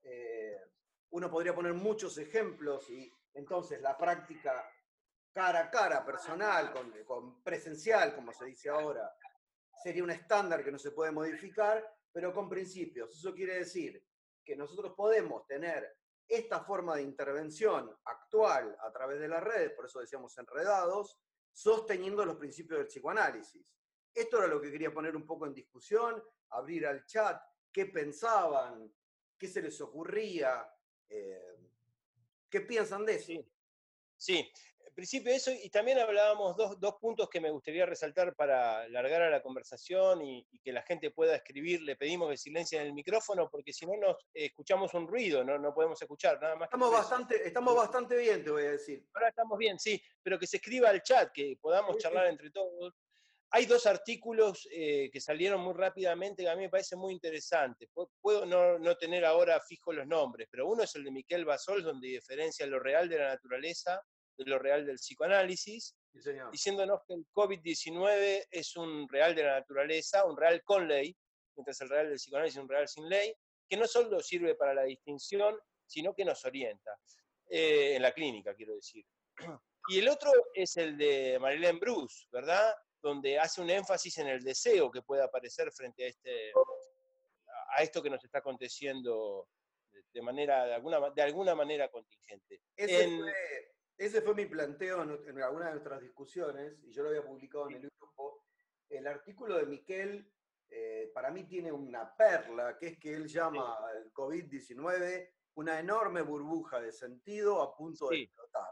eh, 0.03 0.57
uno 1.11 1.31
podría 1.31 1.55
poner 1.55 1.73
muchos 1.73 2.17
ejemplos 2.17 2.89
y 2.89 3.11
entonces 3.33 3.81
la 3.81 3.97
práctica 3.97 4.69
cara 5.31 5.61
a 5.61 5.71
cara, 5.71 6.05
personal, 6.05 6.73
con 7.05 7.41
presencial, 7.41 8.13
como 8.13 8.33
se 8.33 8.45
dice 8.45 8.69
ahora, 8.69 9.09
sería 9.81 10.03
un 10.03 10.11
estándar 10.11 10.63
que 10.63 10.71
no 10.71 10.77
se 10.77 10.91
puede 10.91 11.11
modificar, 11.11 11.83
pero 12.11 12.33
con 12.33 12.49
principios. 12.49 13.15
Eso 13.15 13.33
quiere 13.33 13.59
decir 13.59 14.05
que 14.43 14.55
nosotros 14.57 14.93
podemos 14.93 15.47
tener 15.47 15.97
esta 16.27 16.63
forma 16.63 16.95
de 16.95 17.03
intervención 17.03 17.95
actual 18.05 18.75
a 18.81 18.91
través 18.91 19.19
de 19.19 19.27
las 19.27 19.43
redes, 19.43 19.71
por 19.73 19.85
eso 19.85 19.99
decíamos 19.99 20.37
enredados, 20.37 21.19
sosteniendo 21.51 22.25
los 22.25 22.37
principios 22.37 22.79
del 22.79 22.87
psicoanálisis. 22.87 23.65
Esto 24.13 24.37
era 24.37 24.47
lo 24.47 24.61
que 24.61 24.71
quería 24.71 24.93
poner 24.93 25.15
un 25.15 25.25
poco 25.25 25.45
en 25.45 25.53
discusión, 25.53 26.23
abrir 26.49 26.85
al 26.85 27.05
chat, 27.05 27.41
qué 27.71 27.87
pensaban, 27.87 28.93
qué 29.37 29.47
se 29.47 29.61
les 29.61 29.79
ocurría, 29.81 30.67
eh, 31.09 31.57
qué 32.49 32.61
piensan 32.61 33.05
de 33.05 33.15
eso. 33.15 33.25
Sí. 33.25 33.49
Sí, 34.15 34.51
en 34.93 34.95
principio 34.95 35.33
eso, 35.33 35.49
y 35.51 35.71
también 35.71 35.97
hablábamos 35.97 36.55
dos, 36.55 36.79
dos 36.79 36.97
puntos 37.01 37.27
que 37.27 37.41
me 37.41 37.49
gustaría 37.49 37.83
resaltar 37.83 38.35
para 38.35 38.87
largar 38.89 39.23
a 39.23 39.29
la 39.31 39.41
conversación 39.41 40.21
y, 40.21 40.45
y 40.51 40.59
que 40.59 40.71
la 40.71 40.83
gente 40.83 41.09
pueda 41.09 41.35
escribir. 41.35 41.81
Le 41.81 41.95
pedimos 41.95 42.29
que 42.29 42.37
silencien 42.37 42.83
el 42.83 42.93
micrófono 42.93 43.49
porque 43.49 43.73
si 43.73 43.87
no 43.87 43.97
nos 43.97 44.17
eh, 44.35 44.45
escuchamos 44.45 44.93
un 44.93 45.07
ruido, 45.07 45.43
no, 45.43 45.57
no 45.57 45.73
podemos 45.73 45.99
escuchar 45.99 46.39
nada 46.39 46.55
más. 46.55 46.67
Estamos 46.67 46.91
bastante, 46.91 47.47
estamos 47.47 47.75
bastante 47.75 48.15
bien, 48.17 48.43
te 48.43 48.51
voy 48.51 48.65
a 48.65 48.71
decir. 48.73 49.03
Ahora 49.15 49.29
estamos 49.29 49.57
bien, 49.57 49.79
sí, 49.79 49.99
pero 50.21 50.37
que 50.37 50.45
se 50.45 50.57
escriba 50.57 50.89
al 50.89 51.01
chat, 51.01 51.31
que 51.33 51.57
podamos 51.59 51.95
Sí, 51.95 51.97
sí. 51.97 52.03
charlar 52.03 52.27
entre 52.27 52.51
todos. 52.51 52.93
Hay 53.49 53.65
dos 53.65 53.87
artículos 53.87 54.67
eh, 54.71 55.09
que 55.11 55.19
salieron 55.19 55.59
muy 55.61 55.73
rápidamente 55.73 56.43
que 56.43 56.49
a 56.49 56.55
mí 56.55 56.61
me 56.65 56.69
parecen 56.69 56.99
muy 56.99 57.13
interesantes. 57.13 57.89
Pu- 57.91 58.11
Puedo 58.21 58.45
no, 58.45 58.77
no 58.77 58.95
tener 58.95 59.25
ahora 59.25 59.59
fijo 59.59 59.91
los 59.91 60.05
nombres, 60.05 60.47
pero 60.51 60.67
uno 60.67 60.83
es 60.83 60.93
el 60.93 61.03
de 61.03 61.09
Miquel 61.11 61.45
Basol, 61.45 61.81
donde 61.81 62.09
diferencia 62.09 62.67
lo 62.67 62.79
real 62.79 63.09
de 63.09 63.17
la 63.17 63.29
naturaleza 63.29 63.99
de 64.37 64.45
lo 64.45 64.59
real 64.59 64.85
del 64.85 64.95
psicoanálisis, 64.97 65.95
Sí, 66.15 66.29
diciéndonos 66.51 67.01
que 67.07 67.15
el 67.15 67.25
COVID-19 67.33 68.47
es 68.51 68.75
un 68.77 69.09
real 69.09 69.33
de 69.33 69.43
la 69.43 69.59
naturaleza, 69.59 70.25
un 70.25 70.37
real 70.37 70.61
con 70.63 70.87
ley, 70.87 71.15
mientras 71.55 71.81
el 71.81 71.89
real 71.89 72.07
del 72.09 72.17
psicoanálisis 72.17 72.57
es 72.57 72.61
un 72.63 72.69
real 72.69 72.87
sin 72.87 73.09
ley, 73.09 73.35
que 73.67 73.77
no 73.77 73.87
solo 73.87 74.19
sirve 74.21 74.53
para 74.55 74.75
la 74.75 74.83
distinción, 74.83 75.57
sino 75.87 76.13
que 76.13 76.23
nos 76.23 76.45
orienta, 76.45 76.91
eh, 77.49 77.95
en 77.95 78.01
la 78.03 78.11
clínica, 78.11 78.53
quiero 78.55 78.75
decir. 78.75 79.03
Y 79.87 79.99
el 79.99 80.07
otro 80.07 80.31
es 80.53 80.77
el 80.77 80.97
de 80.97 81.37
Marilyn 81.39 81.79
Bruce, 81.79 82.27
¿verdad? 82.31 82.75
Donde 83.01 83.39
hace 83.39 83.61
un 83.61 83.69
énfasis 83.71 84.17
en 84.19 84.27
el 84.27 84.43
deseo 84.43 84.91
que 84.91 85.01
puede 85.01 85.23
aparecer 85.23 85.71
frente 85.71 86.05
a, 86.05 86.07
este, 86.09 86.51
a 87.75 87.81
esto 87.81 88.01
que 88.01 88.09
nos 88.09 88.23
está 88.23 88.37
aconteciendo 88.37 89.47
de- 90.11 90.21
manera, 90.21 90.65
de, 90.65 90.75
alguna, 90.75 91.09
de 91.09 91.21
alguna 91.21 91.55
manera 91.55 91.89
contingente. 91.89 92.61
Ese, 92.75 93.03
En- 93.03 93.19
fue, 93.19 93.72
ese 94.05 94.21
fue 94.21 94.33
mi 94.35 94.45
planteo 94.45 95.03
en, 95.03 95.29
en 95.29 95.41
alguna 95.41 95.65
de 95.67 95.71
nuestras 95.73 96.01
discusiones, 96.01 96.77
y 96.83 96.91
yo 96.91 97.03
lo 97.03 97.09
había 97.09 97.23
publicado 97.25 97.69
en 97.69 97.75
el 97.75 97.89
grupo. 97.99 98.45
El 98.89 99.07
artículo 99.07 99.57
de 99.57 99.65
Miquel, 99.65 100.31
eh, 100.69 101.11
para 101.13 101.31
mí, 101.31 101.43
tiene 101.45 101.71
una 101.71 102.15
perla, 102.15 102.77
que 102.77 102.87
es 102.87 102.97
que 102.99 103.13
él 103.13 103.27
llama 103.27 103.77
al 103.87 104.11
COVID-19 104.13 105.29
una 105.55 105.79
enorme 105.79 106.21
burbuja 106.21 106.79
de 106.81 106.91
sentido 106.91 107.61
a 107.61 107.75
punto 107.75 108.09
de 108.09 108.15
Sí. 108.17 108.21
explotar. 108.23 108.69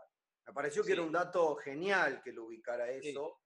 Me 0.48 0.54
pareció 0.54 0.84
que 0.84 0.94
era 0.94 1.04
un 1.04 1.12
dato 1.12 1.56
genial 1.56 2.22
que 2.24 2.32
lo 2.34 2.46
ubicara 2.46 2.90
eso. 2.90 3.38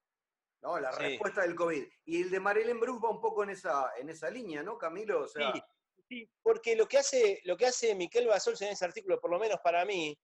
¿no? 0.61 0.79
La 0.79 0.89
respuesta 0.91 1.41
del 1.41 1.53
COVID. 1.53 1.85
Y 2.05 2.23
el 2.23 2.31
de 2.31 2.39
Marilyn 2.39 2.79
Bruce 2.79 3.01
va 3.03 3.11
un 3.11 3.21
poco 3.21 3.43
en 3.43 3.51
esa, 3.51 3.91
en 3.97 4.09
esa 4.09 4.29
línea, 4.31 4.63
¿no, 4.63 4.77
Camilo? 4.79 5.21
O 5.23 5.27
sea, 5.27 5.53
sí, 6.07 6.27
porque 6.41 6.75
lo 6.75 6.87
que 6.87 6.97
hace, 6.97 7.41
lo 7.43 7.55
que 7.55 7.67
hace 7.67 7.93
Miquel 7.93 8.25
Basols 8.27 8.61
en 8.63 8.69
ese 8.69 8.85
artículo, 8.85 9.19
por 9.19 9.29
lo 9.29 9.37
menos 9.37 9.59
para 9.63 9.85
mí, 9.85 10.17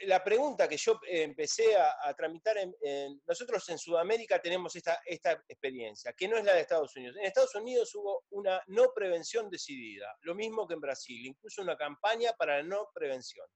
la 0.00 0.22
pregunta 0.22 0.68
que 0.68 0.76
yo 0.76 1.00
eh, 1.08 1.22
empecé 1.22 1.76
a, 1.76 1.96
a 2.02 2.14
tramitar, 2.14 2.58
en, 2.58 2.74
en- 2.82 3.20
nosotros 3.26 3.68
en 3.68 3.78
Sudamérica 3.78 4.40
tenemos 4.40 4.74
esta, 4.76 5.00
esta 5.04 5.32
experiencia, 5.48 6.12
que 6.12 6.28
no 6.28 6.36
es 6.36 6.44
la 6.44 6.54
de 6.54 6.60
Estados 6.60 6.94
Unidos. 6.96 7.16
En 7.16 7.24
Estados 7.24 7.54
Unidos 7.54 7.94
hubo 7.94 8.24
una 8.30 8.62
no 8.68 8.92
prevención 8.94 9.48
decidida, 9.50 10.14
lo 10.22 10.34
mismo 10.34 10.66
que 10.66 10.74
en 10.74 10.80
Brasil, 10.80 11.24
incluso 11.26 11.62
una 11.62 11.76
campaña 11.76 12.32
para 12.32 12.58
la 12.58 12.62
no 12.62 12.88
prevención. 12.94 13.46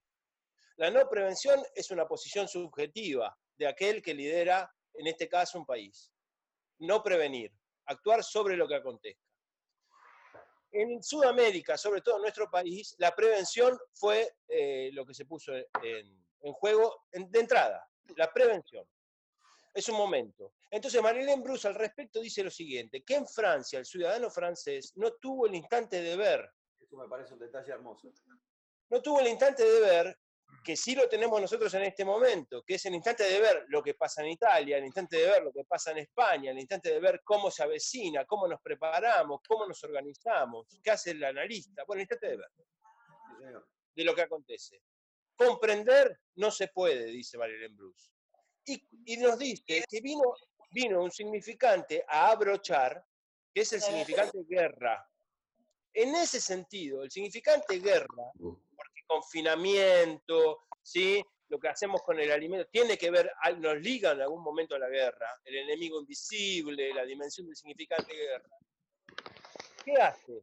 La 0.76 0.90
no 0.90 1.09
prevención 1.09 1.62
es 1.75 1.90
una 1.90 2.07
posición 2.07 2.49
subjetiva 2.49 3.37
de 3.57 3.66
aquel 3.66 4.02
que 4.02 4.14
lidera, 4.14 4.71
en 4.95 5.07
este 5.07 5.28
caso, 5.28 5.59
un 5.59 5.64
país. 5.66 6.12
No 6.78 7.02
prevenir, 7.02 7.50
actuar 7.87 8.23
sobre 8.23 8.57
lo 8.57 8.69
que 8.69 8.75
acontezca. 8.75 9.23
En 10.73 11.02
Sudamérica, 11.02 11.78
sobre 11.78 12.02
todo 12.02 12.16
en 12.16 12.23
nuestro 12.23 12.50
país, 12.50 12.95
la 12.99 13.14
prevención 13.14 13.78
fue 13.95 14.28
eh, 14.49 14.90
lo 14.93 15.07
que 15.07 15.14
se 15.14 15.25
puso 15.25 15.55
en, 15.55 16.25
en 16.47 16.53
juego 16.53 17.05
de 17.12 17.41
entrada, 17.41 17.87
la 18.17 18.33
prevención. 18.33 18.85
Es 19.75 19.88
un 19.88 19.97
momento. 19.97 20.55
Entonces, 20.71 21.03
Marilyn 21.03 21.43
Bruce 21.43 21.69
al 21.69 21.75
respecto 21.75 22.21
dice 22.21 22.43
lo 22.43 22.50
siguiente, 22.50 23.03
que 23.03 23.17
en 23.17 23.26
Francia 23.26 23.79
el 23.79 23.85
ciudadano 23.85 24.31
francés 24.31 24.93
no 24.97 25.12
tuvo 25.15 25.47
el 25.47 25.55
instante 25.55 26.00
de 26.00 26.17
ver 26.17 26.50
eso 26.87 26.97
me 26.97 27.09
parece 27.09 27.35
un 27.35 27.41
detalle 27.41 27.73
hermoso. 27.73 28.12
no 28.91 29.03
tuvo 29.03 29.21
el 29.21 29.29
instante 29.29 29.65
de 29.65 29.81
ver, 29.81 30.19
que 30.62 30.76
sí 30.76 30.95
lo 30.95 31.09
tenemos 31.09 31.41
nosotros 31.41 31.73
en 31.75 31.83
este 31.83 32.05
momento, 32.05 32.62
que 32.62 32.75
es 32.75 32.87
el 32.87 32.95
instante 32.95 33.25
de 33.25 33.41
ver 33.41 33.65
lo 33.69 33.83
que 33.83 33.95
pasa 33.95 34.23
en 34.23 34.29
Italia, 34.29 34.79
el 34.79 34.85
instante 34.85 35.17
de 35.17 35.26
ver 35.26 35.43
lo 35.43 35.53
que 35.53 35.65
pasa 35.65 35.91
en 35.91 35.99
España, 35.99 36.53
el 36.53 36.59
instante 36.59 36.91
de 36.91 37.00
ver 37.00 37.23
cómo 37.25 37.50
se 37.50 37.65
avecina, 37.65 38.25
cómo 38.25 38.47
nos 38.47 38.61
preparamos, 38.61 39.41
cómo 39.47 39.67
nos 39.67 39.83
organizamos, 39.83 40.67
qué 40.83 40.91
hace 40.91 41.11
el 41.11 41.25
analista. 41.25 41.83
Bueno, 41.85 41.99
el 41.99 42.03
instante 42.03 42.29
de 42.29 42.37
ver, 42.37 42.50
Sí, 42.57 43.45
de 43.95 44.05
lo 44.05 44.15
que 44.15 44.23
acontece. 44.23 44.81
Comprender 45.37 46.19
no 46.37 46.50
se 46.50 46.69
puede, 46.69 47.07
dice 47.07 47.38
Marilyn 47.38 47.76
Bruce. 47.76 48.11
Y, 48.64 48.83
y 49.05 49.16
nos 49.19 49.38
dice 49.38 49.62
que 49.66 50.00
vino, 50.00 50.35
vino 50.71 51.02
un 51.02 51.11
significante 51.11 52.05
a 52.09 52.31
abrochar, 52.31 53.05
que 53.55 53.61
es 53.61 53.73
el 53.73 53.81
significante 53.81 54.38
guerra. 54.49 55.09
En 55.93 56.14
ese 56.14 56.40
sentido, 56.40 57.02
el 57.02 57.11
significante 57.11 57.78
guerra 57.78 58.33
porque 58.38 59.02
confinamiento, 59.07 60.64
¿sí? 60.83 61.23
lo 61.49 61.59
que 61.59 61.69
hacemos 61.69 62.02
con 62.02 62.19
el 62.19 62.31
alimento, 62.31 62.69
tiene 62.71 62.99
que 62.99 63.11
ver, 63.11 63.31
nos 63.59 63.81
liga 63.81 64.12
en 64.12 64.21
algún 64.21 64.43
momento 64.43 64.75
a 64.75 64.78
la 64.78 64.88
guerra, 64.88 65.28
el 65.45 65.57
enemigo 65.57 66.00
invisible, 66.00 66.93
la 66.93 67.05
dimensión 67.05 67.47
del 67.47 67.57
significante 67.57 68.14
guerra. 68.14 68.49
¿Qué 69.85 69.93
hace? 69.95 70.43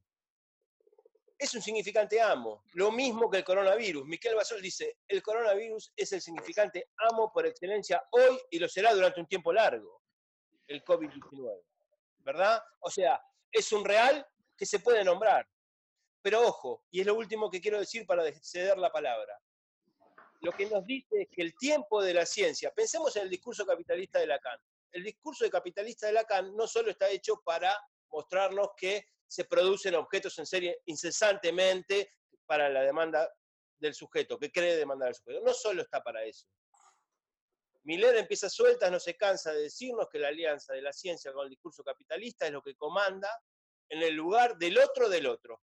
Es 1.37 1.53
un 1.55 1.61
significante 1.61 2.21
amo, 2.21 2.63
lo 2.73 2.91
mismo 2.91 3.29
que 3.29 3.37
el 3.37 3.43
coronavirus. 3.43 4.05
Miquel 4.05 4.35
Basol 4.35 4.61
dice, 4.61 4.97
el 5.07 5.21
coronavirus 5.21 5.91
es 5.95 6.11
el 6.13 6.21
significante 6.21 6.89
amo 7.09 7.31
por 7.33 7.45
excelencia 7.45 8.01
hoy 8.11 8.39
y 8.51 8.59
lo 8.59 8.69
será 8.69 8.93
durante 8.93 9.19
un 9.19 9.27
tiempo 9.27 9.51
largo, 9.51 10.01
el 10.67 10.83
COVID-19, 10.83 11.63
¿verdad? 12.19 12.63
O 12.79 12.89
sea, 12.89 13.21
es 13.51 13.71
un 13.71 13.83
real 13.83 14.25
que 14.55 14.65
se 14.65 14.79
puede 14.79 15.03
nombrar. 15.03 15.47
Pero 16.21 16.41
ojo, 16.41 16.85
y 16.89 17.01
es 17.01 17.05
lo 17.05 17.15
último 17.15 17.49
que 17.49 17.59
quiero 17.59 17.79
decir 17.79 18.05
para 18.05 18.23
ceder 18.41 18.77
la 18.77 18.91
palabra. 18.91 19.37
Lo 20.39 20.51
que 20.53 20.65
nos 20.67 20.85
dice 20.85 21.23
es 21.23 21.27
que 21.29 21.41
el 21.41 21.55
tiempo 21.55 22.01
de 22.01 22.13
la 22.13 22.25
ciencia, 22.25 22.71
pensemos 22.71 23.15
en 23.15 23.23
el 23.23 23.29
discurso 23.29 23.65
capitalista 23.65 24.19
de 24.19 24.27
Lacan, 24.27 24.59
El 24.91 25.03
discurso 25.03 25.43
de 25.43 25.49
capitalista 25.49 26.07
de 26.07 26.13
Lacan 26.13 26.55
no 26.55 26.67
solo 26.67 26.91
está 26.91 27.09
hecho 27.09 27.41
para 27.43 27.77
mostrarnos 28.09 28.69
que 28.77 29.05
se 29.33 29.45
producen 29.45 29.95
objetos 29.95 30.37
en 30.37 30.45
serie 30.45 30.79
incesantemente 30.85 32.11
para 32.45 32.69
la 32.69 32.81
demanda 32.81 33.27
del 33.79 33.95
sujeto, 33.95 34.37
que 34.37 34.51
cree 34.51 34.75
demandar 34.75 35.07
al 35.07 35.15
sujeto. 35.15 35.41
No 35.41 35.55
solo 35.55 35.81
está 35.81 36.03
para 36.03 36.23
eso. 36.23 36.45
Miller 37.81 38.15
empieza 38.15 38.47
sueltas, 38.47 38.91
no 38.91 38.99
se 38.99 39.17
cansa 39.17 39.51
de 39.51 39.63
decirnos 39.63 40.07
que 40.11 40.19
la 40.19 40.27
alianza 40.27 40.73
de 40.73 40.83
la 40.83 40.93
ciencia 40.93 41.33
con 41.33 41.45
el 41.45 41.49
discurso 41.49 41.83
capitalista 41.83 42.45
es 42.45 42.51
lo 42.51 42.61
que 42.61 42.75
comanda 42.75 43.27
en 43.89 44.03
el 44.03 44.13
lugar 44.13 44.55
del 44.59 44.77
otro 44.77 45.09
del 45.09 45.25
otro. 45.25 45.63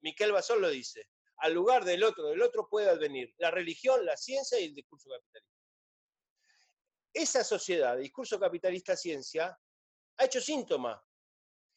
Miquel 0.00 0.32
Basol 0.32 0.60
lo 0.60 0.68
dice. 0.68 1.08
Al 1.36 1.54
lugar 1.54 1.84
del 1.84 2.02
otro 2.02 2.26
del 2.26 2.42
otro 2.42 2.68
puede 2.68 2.90
advenir 2.90 3.32
la 3.38 3.52
religión, 3.52 4.04
la 4.04 4.16
ciencia 4.16 4.58
y 4.58 4.64
el 4.64 4.74
discurso 4.74 5.08
capitalista. 5.08 5.54
Esa 7.12 7.44
sociedad, 7.44 7.96
discurso 7.96 8.40
capitalista-ciencia, 8.40 9.56
ha 10.16 10.24
hecho 10.24 10.40
síntoma. 10.40 11.00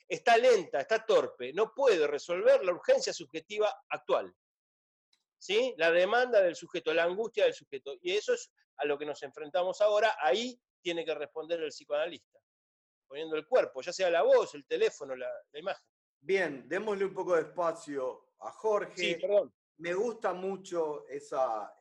Está 0.08 0.38
lenta, 0.38 0.80
está 0.82 1.06
torpe, 1.06 1.52
no 1.54 1.74
puede 1.74 2.08
resolver 2.08 2.64
la 2.64 2.72
urgencia 2.72 3.14
subjetiva 3.14 3.74
actual. 3.90 4.34
¿Sí? 5.38 5.74
La 5.78 5.92
demanda 5.92 6.42
del 6.42 6.56
sujeto, 6.56 6.94
la 6.94 7.04
angustia 7.04 7.44
del 7.44 7.54
sujeto. 7.54 7.96
Y 8.02 8.14
eso 8.14 8.34
es 8.34 8.52
a 8.78 8.86
lo 8.86 8.98
que 8.98 9.06
nos 9.06 9.22
enfrentamos 9.24 9.82
ahora, 9.82 10.16
ahí 10.20 10.60
tiene 10.82 11.04
que 11.04 11.16
responder 11.16 11.62
el 11.62 11.70
psicoanalista, 11.70 12.40
poniendo 13.08 13.36
el 13.36 13.48
cuerpo, 13.48 13.82
ya 13.82 13.92
sea 13.92 14.10
la 14.10 14.24
voz, 14.24 14.56
el 14.56 14.66
teléfono, 14.66 15.16
la, 15.16 15.30
imagen. 15.54 15.86
Bien, 16.20 16.68
démosle 16.68 17.06
un 17.06 17.14
poco 17.14 17.36
de 17.36 17.42
espacio 17.42 18.30
a 18.40 18.52
Jorge. 18.52 18.96
Sí, 18.96 19.16
perdón. 19.16 19.54
Me 19.78 19.94
gusta 19.94 20.34
mucho 20.34 21.08
esa, 21.08 21.74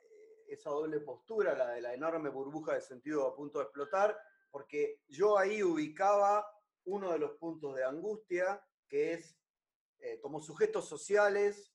esa 0.48 0.70
doble 0.70 1.00
postura, 1.00 1.54
la 1.54 1.70
de 1.70 1.80
la 1.80 1.94
enorme 1.94 2.28
burbuja 2.28 2.74
de 2.74 2.80
sentido 2.80 3.26
a 3.26 3.34
punto 3.34 3.58
de 3.58 3.64
explotar, 3.64 4.18
porque 4.50 5.00
yo 5.08 5.38
ahí 5.38 5.62
ubicaba 5.62 6.46
uno 6.86 7.12
de 7.12 7.18
los 7.18 7.32
puntos 7.32 7.74
de 7.74 7.84
angustia, 7.84 8.64
que 8.88 9.14
es, 9.14 9.38
eh, 9.98 10.20
como 10.20 10.40
sujetos 10.40 10.88
sociales, 10.88 11.72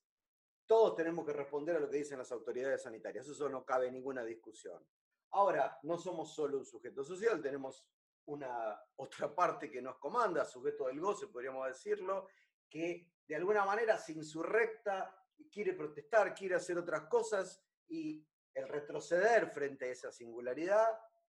todos 0.66 0.94
tenemos 0.96 1.26
que 1.26 1.32
responder 1.32 1.76
a 1.76 1.80
lo 1.80 1.90
que 1.90 1.98
dicen 1.98 2.18
las 2.18 2.32
autoridades 2.32 2.82
sanitarias, 2.82 3.28
eso 3.28 3.48
no 3.48 3.64
cabe 3.64 3.90
ninguna 3.90 4.24
discusión. 4.24 4.86
Ahora, 5.30 5.78
no 5.82 5.98
somos 5.98 6.34
solo 6.34 6.58
un 6.58 6.64
sujeto 6.64 7.04
social, 7.04 7.42
tenemos 7.42 7.86
una 8.26 8.80
otra 8.96 9.34
parte 9.34 9.70
que 9.70 9.82
nos 9.82 9.98
comanda, 9.98 10.44
sujeto 10.44 10.86
del 10.86 11.00
goce, 11.00 11.26
podríamos 11.26 11.66
decirlo, 11.66 12.28
que 12.68 13.10
de 13.26 13.36
alguna 13.36 13.64
manera 13.64 13.98
se 13.98 14.12
insurrecta, 14.12 15.14
quiere 15.50 15.74
protestar, 15.74 16.34
quiere 16.34 16.54
hacer 16.54 16.78
otras 16.78 17.02
cosas 17.08 17.62
y 17.88 18.24
el 18.54 18.68
retroceder 18.68 19.50
frente 19.50 19.86
a 19.86 19.92
esa 19.92 20.12
singularidad, 20.12 20.86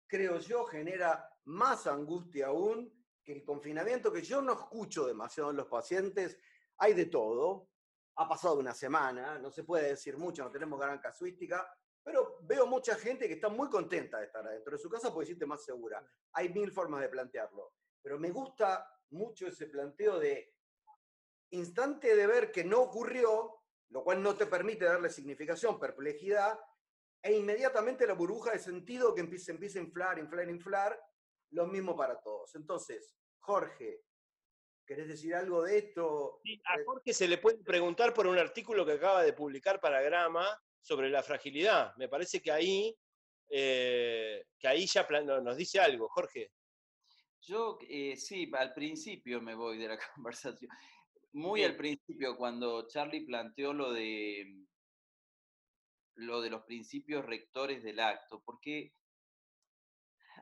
creo 0.08 0.38
yo, 0.40 0.66
genera 0.66 1.30
más 1.46 1.88
angustia 1.88 2.48
aún 2.48 3.03
que 3.24 3.34
el 3.34 3.44
confinamiento, 3.44 4.12
que 4.12 4.22
yo 4.22 4.42
no 4.42 4.54
escucho 4.54 5.06
demasiado 5.06 5.52
en 5.52 5.58
los 5.58 5.68
pacientes. 5.68 6.38
Hay 6.78 6.94
de 6.94 7.06
todo, 7.06 7.70
ha 8.16 8.28
pasado 8.28 8.60
una 8.60 8.74
semana, 8.74 9.40
no 9.40 9.50
se 9.52 9.64
puede 9.64 9.90
decir 9.90 10.18
mucho, 10.18 10.44
no 10.44 10.52
tenemos 10.52 10.80
gran 10.80 11.00
casuística, 11.00 11.68
pero 12.04 12.40
veo 12.42 12.68
mucha 12.68 12.96
gente 12.96 13.28
que 13.28 13.36
está 13.36 13.50
muy 13.50 13.70
contenta 13.70 14.20
de 14.20 14.26
estar 14.26 14.46
adentro 14.46 14.74
de 14.74 14.78
su 14.78 14.90
casa 14.90 15.12
porque 15.12 15.28
siente 15.28 15.46
más 15.46 15.64
segura. 15.64 16.06
Hay 16.34 16.50
mil 16.50 16.72
formas 16.72 17.02
de 17.02 17.10
plantearlo. 17.10 17.74
Pero 18.02 18.20
me 18.20 18.30
gusta 18.30 18.86
mucho 19.12 19.48
ese 19.48 19.68
planteo 19.68 20.20
de 20.20 20.54
instante 21.52 22.16
de 22.16 22.28
ver 22.28 22.52
que 22.52 22.66
no 22.66 22.82
ocurrió, 22.82 23.62
lo 23.90 24.04
cual 24.04 24.22
no 24.22 24.36
te 24.36 24.48
permite 24.48 24.86
darle 24.86 25.10
significación, 25.10 25.80
perplejidad, 25.80 26.60
e 27.22 27.32
inmediatamente 27.34 28.06
la 28.06 28.16
burbuja 28.16 28.52
de 28.52 28.60
sentido 28.60 29.16
que 29.16 29.22
empieza, 29.22 29.52
empieza 29.52 29.80
a 29.80 29.84
inflar, 29.84 30.20
inflar, 30.20 30.50
inflar, 30.50 31.00
lo 31.54 31.68
mismo 31.68 31.96
para 31.96 32.20
todos. 32.20 32.54
Entonces, 32.56 33.16
Jorge, 33.40 34.02
¿querés 34.86 35.08
decir 35.08 35.34
algo 35.36 35.64
de 35.64 35.78
esto? 35.78 36.40
Sí, 36.44 36.62
a 36.66 36.80
eh, 36.80 36.84
Jorge 36.86 37.14
se 37.14 37.28
le 37.28 37.38
puede 37.38 37.58
preguntar 37.64 38.14
por 38.14 38.28
un 38.28 38.38
artículo 38.38 38.86
que 38.86 38.94
acaba 38.94 39.24
de 39.24 39.34
publicar 39.34 39.80
para 39.80 40.02
Grama, 40.02 40.46
sobre 40.84 41.10
la 41.10 41.24
fragilidad. 41.24 41.96
Me 41.96 42.10
parece 42.10 42.42
que 42.42 42.52
ahí, 42.52 42.96
eh, 43.50 44.46
que 44.60 44.68
ahí 44.68 44.86
ya 44.86 45.08
nos 45.42 45.58
dice 45.58 45.80
algo, 45.80 46.10
Jorge. 46.10 46.52
Yo 47.42 47.78
eh, 47.90 48.16
sí, 48.18 48.50
al 48.54 48.74
principio 48.74 49.42
me 49.42 49.56
voy 49.56 49.78
de 49.78 49.88
la 49.88 49.98
conversación. 50.16 50.70
Muy 51.32 51.64
al 51.64 51.76
principio, 51.76 52.38
cuando 52.38 52.88
Charlie 52.88 53.26
planteó 53.26 53.74
lo 53.74 53.92
de 53.92 54.46
lo 56.16 56.42
de 56.42 56.52
los 56.52 56.62
principios 56.64 57.26
rectores 57.26 57.82
del 57.82 58.00
acto, 58.00 58.44
porque 58.46 58.94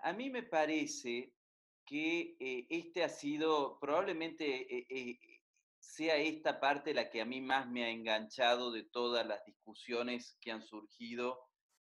a 0.04 0.14
mí 0.14 0.30
me 0.30 0.44
parece 0.44 1.34
que 1.86 2.36
eh, 2.40 2.68
este 2.70 3.04
ha 3.04 3.10
sido 3.10 3.80
probablemente 3.80 4.86
sea 5.82 6.16
esta 6.16 6.60
parte 6.60 6.94
la 6.94 7.10
que 7.10 7.22
a 7.22 7.26
mí 7.26 7.42
más 7.42 7.68
me 7.68 7.84
ha 7.84 7.90
enganchado 7.90 8.72
de 8.72 8.84
todas 8.84 9.26
las 9.26 9.44
discusiones 9.46 10.38
que 10.40 10.52
han 10.52 10.64
surgido 10.64 11.40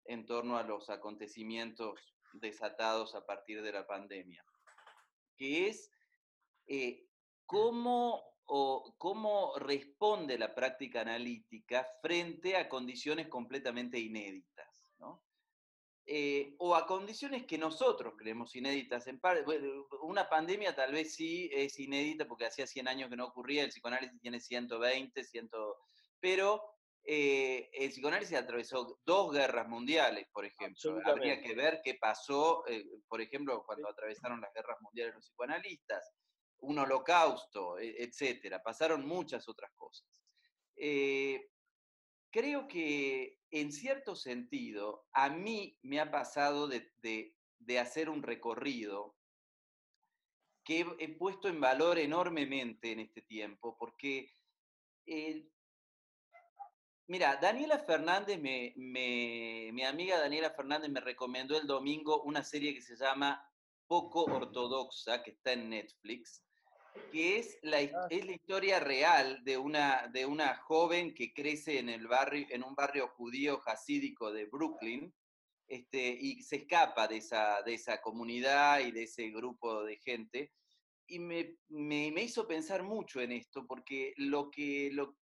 en 0.05 0.25
torno 0.25 0.57
a 0.57 0.63
los 0.63 0.89
acontecimientos 0.89 1.99
desatados 2.33 3.15
a 3.15 3.25
partir 3.25 3.61
de 3.61 3.71
la 3.71 3.85
pandemia, 3.85 4.43
que 5.37 5.67
es 5.67 5.91
eh, 6.67 7.05
cómo, 7.45 8.23
o, 8.45 8.95
cómo 8.97 9.53
responde 9.57 10.37
la 10.37 10.53
práctica 10.53 11.01
analítica 11.01 11.87
frente 12.01 12.57
a 12.57 12.67
condiciones 12.67 13.27
completamente 13.27 13.99
inéditas. 13.99 14.67
Eh, 16.05 16.55
o 16.57 16.75
a 16.75 16.85
condiciones 16.85 17.45
que 17.45 17.57
nosotros 17.57 18.15
creemos 18.17 18.55
inéditas. 18.55 19.07
En 19.07 19.21
una 20.01 20.27
pandemia 20.27 20.75
tal 20.75 20.91
vez 20.91 21.15
sí 21.15 21.49
es 21.53 21.79
inédita 21.79 22.27
porque 22.27 22.45
hacía 22.45 22.67
100 22.67 22.87
años 22.89 23.09
que 23.09 23.15
no 23.15 23.27
ocurría, 23.27 23.63
el 23.63 23.69
psicoanálisis 23.69 24.19
tiene 24.19 24.41
120, 24.41 25.23
100, 25.23 25.49
pero 26.19 26.61
eh, 27.05 27.69
el 27.73 27.89
psicoanálisis 27.89 28.37
atravesó 28.37 28.99
dos 29.05 29.31
guerras 29.31 29.67
mundiales, 29.69 30.27
por 30.33 30.45
ejemplo. 30.45 30.99
Habría 31.05 31.41
que 31.41 31.55
ver 31.55 31.79
qué 31.81 31.95
pasó, 31.95 32.67
eh, 32.67 32.85
por 33.07 33.21
ejemplo, 33.21 33.63
cuando 33.65 33.87
atravesaron 33.87 34.41
las 34.41 34.53
guerras 34.53 34.81
mundiales 34.81 35.15
los 35.15 35.25
psicoanalistas, 35.25 36.11
un 36.59 36.79
holocausto, 36.79 37.79
e, 37.79 38.03
etcétera. 38.03 38.61
Pasaron 38.61 39.07
muchas 39.07 39.47
otras 39.47 39.71
cosas 39.73 40.05
creo 42.33 42.67
que 42.67 43.37
en 43.53 43.71
cierto 43.71 44.15
sentido 44.15 45.05
a 45.13 45.29
mí 45.29 45.77
me 45.83 45.99
ha 45.99 46.09
pasado 46.09 46.67
de, 46.67 47.37
hacer 47.79 48.09
un 48.09 48.23
recorrido 48.23 49.15
que 50.63 50.87
he, 50.97 51.09
puesto 51.09 51.47
en 51.49 51.61
valor 51.61 51.99
enormemente 51.99 52.91
en 52.91 53.01
este 53.01 53.21
tiempo, 53.21 53.77
porque, 53.77 54.33
mira, 57.07 57.35
Daniela 57.35 57.77
Fernández, 57.77 58.39
mi 58.39 59.83
amiga 59.83 60.19
Daniela 60.19 60.49
Fernández 60.49 60.89
me 60.89 61.01
recomendó 61.01 61.55
el 61.55 61.67
domingo 61.67 62.23
una 62.23 62.43
serie 62.43 62.73
que 62.73 62.81
se 62.81 62.95
llama 62.95 63.47
Poco 63.85 64.23
Ortodoxa, 64.23 65.21
que 65.21 65.31
está 65.31 65.51
en 65.51 65.69
Netflix, 65.69 66.43
que 67.11 67.37
es 67.37 67.59
la, 67.61 67.81
es 67.81 68.25
la 68.25 68.31
historia 68.31 68.79
real 68.79 69.43
de 69.43 69.57
una, 69.57 70.07
de 70.07 70.25
una 70.25 70.55
joven 70.55 71.13
que 71.13 71.33
crece 71.33 71.79
en, 71.79 71.89
el 71.89 72.07
barrio, 72.07 72.47
en 72.49 72.63
un 72.63 72.75
barrio 72.75 73.07
judío 73.09 73.61
hasídico 73.65 74.31
de 74.31 74.45
Brooklyn 74.45 75.13
este, 75.67 76.17
y 76.19 76.41
se 76.41 76.57
escapa 76.57 77.07
de 77.07 77.17
esa, 77.17 77.61
de 77.63 77.75
esa 77.75 78.01
comunidad 78.01 78.79
y 78.79 78.91
de 78.91 79.03
ese 79.03 79.29
grupo 79.29 79.83
de 79.83 79.97
gente. 79.97 80.51
Y 81.07 81.19
me, 81.19 81.57
me, 81.69 82.11
me 82.11 82.23
hizo 82.23 82.47
pensar 82.47 82.83
mucho 82.83 83.21
en 83.21 83.31
esto, 83.31 83.65
porque 83.67 84.13
lo 84.17 84.49
que, 84.49 84.89
lo, 84.91 85.17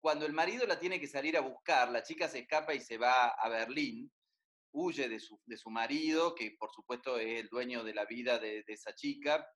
cuando 0.00 0.26
el 0.26 0.32
marido 0.32 0.66
la 0.66 0.78
tiene 0.78 1.00
que 1.00 1.06
salir 1.06 1.36
a 1.36 1.40
buscar, 1.40 1.90
la 1.90 2.02
chica 2.02 2.28
se 2.28 2.40
escapa 2.40 2.74
y 2.74 2.80
se 2.80 2.98
va 2.98 3.28
a 3.28 3.48
Berlín, 3.48 4.12
huye 4.72 5.08
de 5.08 5.20
su, 5.20 5.40
de 5.46 5.56
su 5.56 5.70
marido, 5.70 6.34
que 6.34 6.56
por 6.58 6.70
supuesto 6.72 7.18
es 7.18 7.40
el 7.40 7.48
dueño 7.48 7.84
de 7.84 7.94
la 7.94 8.04
vida 8.04 8.38
de, 8.38 8.62
de 8.64 8.72
esa 8.72 8.94
chica, 8.94 9.46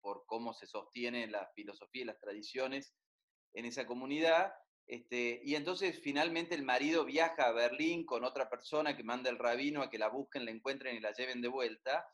por 0.00 0.24
cómo 0.26 0.52
se 0.54 0.66
sostiene 0.66 1.26
la 1.26 1.50
filosofía 1.54 2.02
y 2.02 2.06
las 2.06 2.18
tradiciones 2.18 2.94
en 3.54 3.64
esa 3.64 3.86
comunidad. 3.86 4.52
Este, 4.86 5.40
y 5.44 5.54
entonces 5.54 6.00
finalmente 6.00 6.54
el 6.54 6.62
marido 6.62 7.04
viaja 7.04 7.44
a 7.44 7.52
Berlín 7.52 8.06
con 8.06 8.24
otra 8.24 8.48
persona 8.48 8.96
que 8.96 9.04
manda 9.04 9.28
el 9.28 9.38
rabino 9.38 9.82
a 9.82 9.90
que 9.90 9.98
la 9.98 10.08
busquen, 10.08 10.46
la 10.46 10.50
encuentren 10.50 10.96
y 10.96 11.00
la 11.00 11.12
lleven 11.12 11.42
de 11.42 11.48
vuelta. 11.48 12.06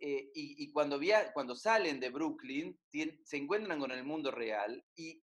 Eh, 0.00 0.30
y, 0.34 0.72
cuando, 0.72 0.98
cuando 1.32 1.54
salen 1.54 2.00
de 2.00 2.10
Brooklyn 2.10 2.78
se 2.90 3.36
encuentran 3.36 3.78
con 3.78 3.92
el 3.92 4.02
mundo 4.02 4.30
real 4.32 4.84
y 4.96 5.22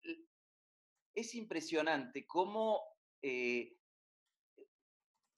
es 1.13 1.35
impresionante 1.35 2.25
cómo 2.25 2.81
eh, 3.21 3.75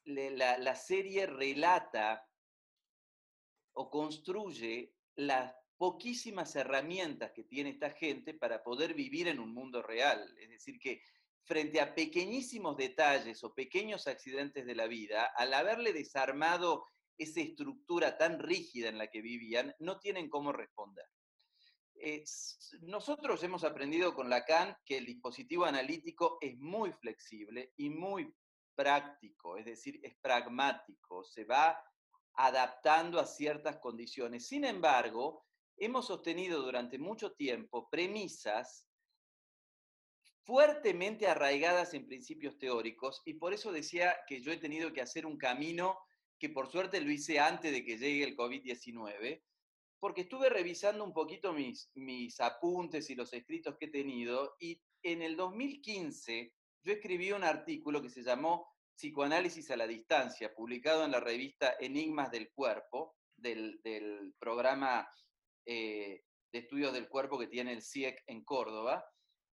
la, 0.05 0.57
la 0.59 0.75
serie 0.75 1.25
relata 1.25 2.23
o 3.73 3.89
construye 3.89 4.93
las 5.15 5.53
poquísimas 5.77 6.55
herramientas 6.55 7.31
que 7.33 7.43
tiene 7.43 7.71
esta 7.71 7.91
gente 7.91 8.33
para 8.33 8.63
poder 8.63 8.93
vivir 8.93 9.27
en 9.27 9.39
un 9.39 9.53
mundo 9.53 9.81
real. 9.81 10.35
Es 10.39 10.49
decir, 10.49 10.79
que 10.79 11.01
frente 11.43 11.79
a 11.79 11.93
pequeñísimos 11.93 12.75
detalles 12.75 13.43
o 13.43 13.53
pequeños 13.53 14.07
accidentes 14.07 14.65
de 14.65 14.75
la 14.75 14.87
vida, 14.87 15.31
al 15.35 15.53
haberle 15.53 15.93
desarmado 15.93 16.85
esa 17.17 17.41
estructura 17.41 18.17
tan 18.17 18.39
rígida 18.39 18.89
en 18.89 18.97
la 18.97 19.07
que 19.07 19.21
vivían, 19.21 19.73
no 19.79 19.99
tienen 19.99 20.29
cómo 20.29 20.51
responder. 20.51 21.05
nosotros 22.81 23.41
hemos 23.43 23.63
aprendido 23.63 24.13
con 24.13 24.29
Lacan 24.29 24.75
que 24.85 24.97
el 24.97 25.05
dispositivo 25.05 25.65
analítico 25.65 26.37
es 26.41 26.57
muy 26.57 26.91
flexible 26.91 27.73
y 27.77 27.89
muy 27.89 28.33
práctico, 28.75 29.55
es 29.57 29.65
decir, 29.65 29.99
es 30.03 30.15
pragmático, 30.17 31.23
se 31.23 31.45
va 31.45 31.81
adaptando 32.33 33.19
a 33.19 33.25
ciertas 33.25 33.77
condiciones. 33.77 34.45
Sin 34.45 34.65
embargo, 34.65 35.45
hemos 35.77 36.07
sostenido 36.07 36.61
durante 36.61 36.97
mucho 36.97 37.33
tiempo 37.33 37.89
premisas 37.89 38.87
fuertemente 40.43 41.27
arraigadas 41.27 41.93
en 41.93 42.07
principios 42.07 42.57
teóricos 42.57 43.21
y 43.25 43.33
por 43.35 43.53
eso 43.53 43.71
decía 43.71 44.15
que 44.27 44.41
yo 44.41 44.51
he 44.51 44.57
tenido 44.57 44.93
que 44.93 45.01
hacer 45.01 45.25
un 45.25 45.37
camino 45.37 45.97
que 46.39 46.49
por 46.49 46.69
suerte 46.69 47.01
lo 47.01 47.09
hice 47.09 47.39
antes 47.39 47.71
de 47.71 47.83
que 47.83 47.97
llegue 47.97 48.23
el 48.23 48.35
COVID-19, 48.35 49.41
porque 49.99 50.21
estuve 50.21 50.49
revisando 50.49 51.03
un 51.03 51.13
poquito 51.13 51.53
mis, 51.53 51.89
mis 51.95 52.39
apuntes 52.39 53.09
y 53.09 53.15
los 53.15 53.33
escritos 53.33 53.77
que 53.79 53.85
he 53.85 53.91
tenido 53.91 54.55
y 54.59 54.79
en 55.01 55.21
el 55.21 55.35
2015 55.35 56.53
yo 56.83 56.93
escribí 56.93 57.31
un 57.31 57.43
artículo 57.43 58.01
que 58.01 58.11
se 58.11 58.21
llamó 58.21 58.75
Psicoanálisis 58.95 59.69
a 59.71 59.77
la 59.77 59.87
distancia, 59.87 60.53
publicado 60.53 61.03
en 61.03 61.11
la 61.11 61.19
revista 61.19 61.75
Enigmas 61.79 62.31
del 62.31 62.51
Cuerpo, 62.51 63.15
del, 63.35 64.33
programa 64.39 65.07
eh, 65.65 66.23
de 66.51 66.59
estudios 66.59 66.93
del 66.93 67.07
cuerpo 67.07 67.37
que 67.39 67.47
tiene 67.47 67.73
el 67.73 67.81
CIEC 67.81 68.23
e 68.27 68.31
en 68.33 68.43
Córdoba. 68.43 69.05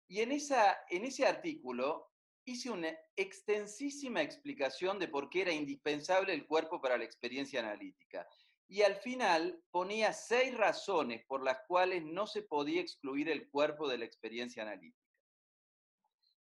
Y 0.08 0.20
en, 0.20 0.32
esa, 0.32 0.78
en 0.88 1.04
ese 1.04 1.26
artículo 1.26 2.10
hice 2.44 2.70
una 2.70 2.96
extensísima 3.16 4.22
explicación 4.22 4.98
de 4.98 5.08
por 5.08 5.28
qué 5.28 5.42
era 5.42 5.52
indispensable 5.52 6.32
el 6.32 6.46
cuerpo 6.46 6.80
para 6.80 6.96
la 6.96 7.04
experiencia 7.04 7.60
analítica. 7.60 8.26
Y 8.68 8.82
al 8.82 8.96
final 8.96 9.62
ponía 9.70 10.12
seis 10.12 10.56
razones 10.56 11.24
por 11.26 11.42
las 11.42 11.58
cuales 11.66 12.04
no 12.04 12.26
se 12.26 12.42
podía 12.42 12.80
excluir 12.80 13.28
el 13.28 13.48
cuerpo 13.50 13.88
de 13.88 13.98
la 13.98 14.04
experiencia 14.04 14.62
analítica 14.62 15.08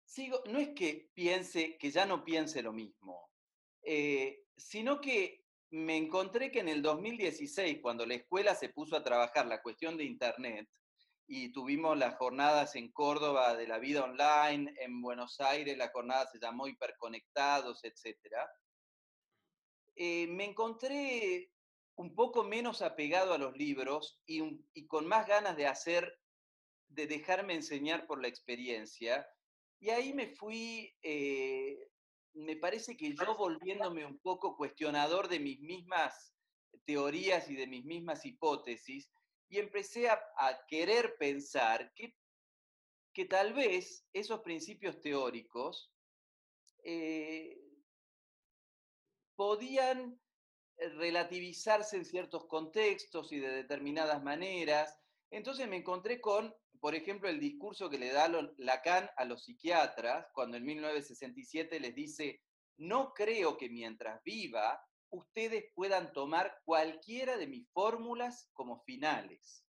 sigo, 0.06 0.42
no 0.46 0.58
es 0.58 0.70
que 0.70 1.10
piense, 1.12 1.76
que 1.76 1.90
ya 1.90 2.06
no 2.06 2.24
piense 2.24 2.62
lo 2.62 2.72
mismo, 2.72 3.30
eh, 3.82 4.44
sino 4.56 5.00
que 5.00 5.44
me 5.70 5.96
encontré 5.96 6.50
que 6.50 6.61
en 6.61 6.68
el 6.68 6.83
2016, 6.83 7.81
cuando 7.83 8.07
la 8.07 8.14
escuela 8.14 8.55
se 8.55 8.68
puso 8.68 8.96
a 8.96 9.02
trabajar 9.02 9.46
la 9.46 9.62
cuestión 9.62 9.96
de 9.96 10.05
Internet, 10.05 10.68
y 11.29 11.50
tuvimos 11.52 11.98
las 11.98 12.16
jornadas 12.16 12.76
en 12.76 12.92
Córdoba 12.92 13.57
de 13.57 13.66
la 13.66 13.79
vida 13.79 14.05
online, 14.05 14.72
en 14.79 15.02
Buenos 15.02 15.40
Aires 15.40 15.76
la 15.76 15.90
jornada 15.90 16.26
se 16.26 16.38
llamó 16.38 16.68
Hiperconectados, 16.68 17.83
etc. 17.85 18.16
Eh, 19.96 20.29
me 20.29 20.44
encontré 20.44 21.50
un 21.96 22.14
poco 22.14 22.44
menos 22.44 22.83
apegado 22.83 23.35
a 23.35 23.38
los 23.38 23.57
libros 23.57 24.20
y, 24.26 24.87
con 24.87 25.07
más 25.07 25.26
ganas 25.26 25.57
de 25.57 25.66
hacer, 25.66 26.16
de 26.88 27.07
dejarme 27.07 27.55
enseñar 27.55 28.07
por 28.07 28.22
la 28.22 28.29
experiencia, 28.29 29.26
y 29.81 29.90
ahí 29.90 30.14
me 30.14 30.29
fui, 30.29 30.94
eh, 31.02 31.88
me 32.37 32.57
parece 32.57 32.96
que 32.96 33.14
yo 33.14 33.37
volviéndome 33.37 34.05
un 34.05 34.18
poco 34.18 34.57
cuestionador 34.57 35.29
de 35.29 35.40
mis 35.40 35.61
mismas 35.61 36.33
teorías 36.85 37.51
y 37.51 37.57
de 37.57 37.66
mis 37.66 37.85
mismas 37.85 38.25
hipótesis, 38.25 39.11
y 39.49 39.59
empecé 39.59 40.09
a, 40.09 40.20
querer 40.68 41.16
pensar 41.18 41.92
que, 41.94 42.14
que, 43.12 43.25
tal 43.25 43.55
vez 43.55 44.07
esos 44.12 44.40
principios 44.40 45.01
teóricos 45.01 45.92
eh, 46.83 47.59
podían 49.37 50.20
eh, 50.79 50.88
relativizarse 50.90 51.96
en 51.96 52.05
ciertos 52.05 52.46
contextos 52.46 53.33
y 53.33 53.38
de 53.38 53.51
determinadas 53.51 54.22
maneras. 54.22 54.99
Entonces 55.31 55.68
me 55.68 55.77
encontré 55.77 56.20
con 56.20 56.55
por 56.80 56.94
ejemplo, 56.94 57.28
el 57.28 57.40
discurso 57.40 57.90
que 57.90 57.98
le 57.98 58.12
da 58.12 58.28
Lacan 58.58 59.08
a 59.16 59.24
los 59.24 59.44
psiquiatras 59.44 60.26
cuando 60.32 60.56
en 60.56 60.64
1967 60.64 61.80
les 61.80 61.94
dice, 61.94 62.42
no 62.78 63.12
creo 63.14 63.56
que 63.56 63.68
mientras 63.68 64.22
viva 64.22 64.80
ustedes 65.10 65.66
puedan 65.74 66.12
tomar 66.12 66.60
cualquiera 66.64 67.36
de 67.36 67.46
mis 67.46 67.68
fórmulas 67.72 68.50
como 68.52 68.82
finales. 68.82 69.64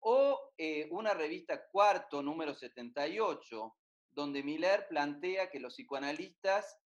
O 0.00 0.52
eh, 0.56 0.88
una 0.90 1.14
revista 1.14 1.68
cuarto, 1.70 2.22
número 2.22 2.54
78, 2.54 3.76
donde 4.10 4.42
Miller 4.42 4.86
plantea 4.88 5.50
que 5.50 5.60
los 5.60 5.74
psicoanalistas 5.74 6.78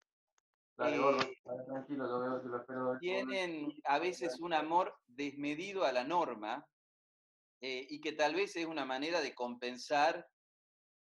eh, 0.79 0.99
tienen 2.99 3.71
a 3.85 3.99
veces 3.99 4.39
un 4.39 4.53
amor 4.53 4.95
desmedido 5.05 5.85
a 5.85 5.91
la 5.91 6.03
norma 6.03 6.67
eh, 7.65 7.87
y 7.89 8.01
que 8.01 8.11
tal 8.11 8.35
vez 8.35 8.57
es 8.57 8.65
una 8.65 8.83
manera 8.83 9.21
de 9.21 9.33
compensar 9.33 10.27